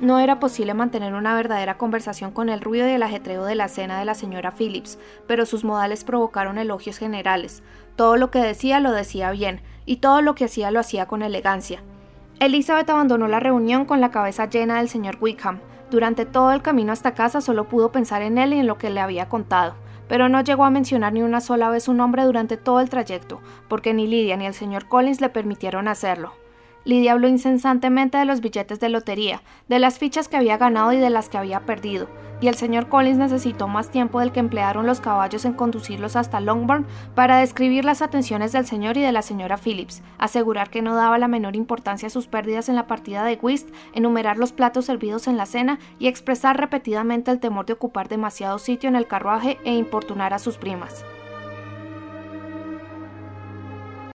No 0.00 0.18
era 0.18 0.38
posible 0.38 0.74
mantener 0.74 1.14
una 1.14 1.34
verdadera 1.34 1.78
conversación 1.78 2.30
con 2.30 2.50
el 2.50 2.60
ruido 2.60 2.86
y 2.88 2.92
el 2.92 3.02
ajetreo 3.02 3.44
de 3.46 3.54
la 3.54 3.68
cena 3.68 3.98
de 3.98 4.04
la 4.04 4.14
señora 4.14 4.50
Phillips, 4.50 4.98
pero 5.26 5.46
sus 5.46 5.64
modales 5.64 6.04
provocaron 6.04 6.58
elogios 6.58 6.98
generales. 6.98 7.62
Todo 7.96 8.18
lo 8.18 8.30
que 8.30 8.40
decía 8.40 8.80
lo 8.80 8.92
decía 8.92 9.30
bien, 9.30 9.62
y 9.86 9.96
todo 9.96 10.20
lo 10.20 10.34
que 10.34 10.44
hacía 10.44 10.70
lo 10.70 10.80
hacía 10.80 11.06
con 11.06 11.22
elegancia. 11.22 11.82
Elizabeth 12.38 12.90
abandonó 12.90 13.28
la 13.28 13.40
reunión 13.40 13.86
con 13.86 14.02
la 14.02 14.10
cabeza 14.10 14.46
llena 14.50 14.76
del 14.76 14.90
señor 14.90 15.16
Wickham, 15.20 15.60
durante 15.90 16.26
todo 16.26 16.52
el 16.52 16.62
camino 16.62 16.92
hasta 16.92 17.14
casa 17.14 17.40
solo 17.40 17.68
pudo 17.68 17.92
pensar 17.92 18.22
en 18.22 18.38
él 18.38 18.52
y 18.52 18.58
en 18.58 18.66
lo 18.66 18.78
que 18.78 18.90
le 18.90 19.00
había 19.00 19.28
contado, 19.28 19.74
pero 20.08 20.28
no 20.28 20.40
llegó 20.40 20.64
a 20.64 20.70
mencionar 20.70 21.12
ni 21.12 21.22
una 21.22 21.40
sola 21.40 21.70
vez 21.70 21.84
su 21.84 21.94
nombre 21.94 22.24
durante 22.24 22.56
todo 22.56 22.80
el 22.80 22.90
trayecto, 22.90 23.40
porque 23.68 23.94
ni 23.94 24.06
Lidia 24.06 24.36
ni 24.36 24.46
el 24.46 24.54
señor 24.54 24.88
Collins 24.88 25.20
le 25.20 25.28
permitieron 25.28 25.88
hacerlo. 25.88 26.43
Lidia 26.84 27.12
habló 27.12 27.28
incesantemente 27.28 28.18
de 28.18 28.26
los 28.26 28.40
billetes 28.40 28.78
de 28.78 28.90
lotería, 28.90 29.42
de 29.68 29.78
las 29.78 29.98
fichas 29.98 30.28
que 30.28 30.36
había 30.36 30.58
ganado 30.58 30.92
y 30.92 30.98
de 30.98 31.10
las 31.10 31.28
que 31.28 31.38
había 31.38 31.60
perdido, 31.60 32.08
y 32.40 32.48
el 32.48 32.56
señor 32.56 32.88
Collins 32.88 33.16
necesitó 33.16 33.68
más 33.68 33.90
tiempo 33.90 34.20
del 34.20 34.32
que 34.32 34.40
emplearon 34.40 34.86
los 34.86 35.00
caballos 35.00 35.46
en 35.46 35.54
conducirlos 35.54 36.14
hasta 36.14 36.40
Longbourn 36.40 36.86
para 37.14 37.38
describir 37.38 37.86
las 37.86 38.02
atenciones 38.02 38.52
del 38.52 38.66
señor 38.66 38.98
y 38.98 39.02
de 39.02 39.12
la 39.12 39.22
señora 39.22 39.56
Phillips, 39.56 40.02
asegurar 40.18 40.68
que 40.68 40.82
no 40.82 40.94
daba 40.94 41.18
la 41.18 41.28
menor 41.28 41.56
importancia 41.56 42.08
a 42.08 42.10
sus 42.10 42.26
pérdidas 42.26 42.68
en 42.68 42.76
la 42.76 42.86
partida 42.86 43.24
de 43.24 43.38
whist, 43.40 43.70
enumerar 43.94 44.36
los 44.36 44.52
platos 44.52 44.84
servidos 44.84 45.26
en 45.26 45.38
la 45.38 45.46
cena 45.46 45.78
y 45.98 46.08
expresar 46.08 46.60
repetidamente 46.60 47.30
el 47.30 47.40
temor 47.40 47.64
de 47.64 47.72
ocupar 47.72 48.08
demasiado 48.08 48.58
sitio 48.58 48.88
en 48.88 48.96
el 48.96 49.06
carruaje 49.06 49.58
e 49.64 49.74
importunar 49.74 50.34
a 50.34 50.38
sus 50.38 50.58
primas. 50.58 51.04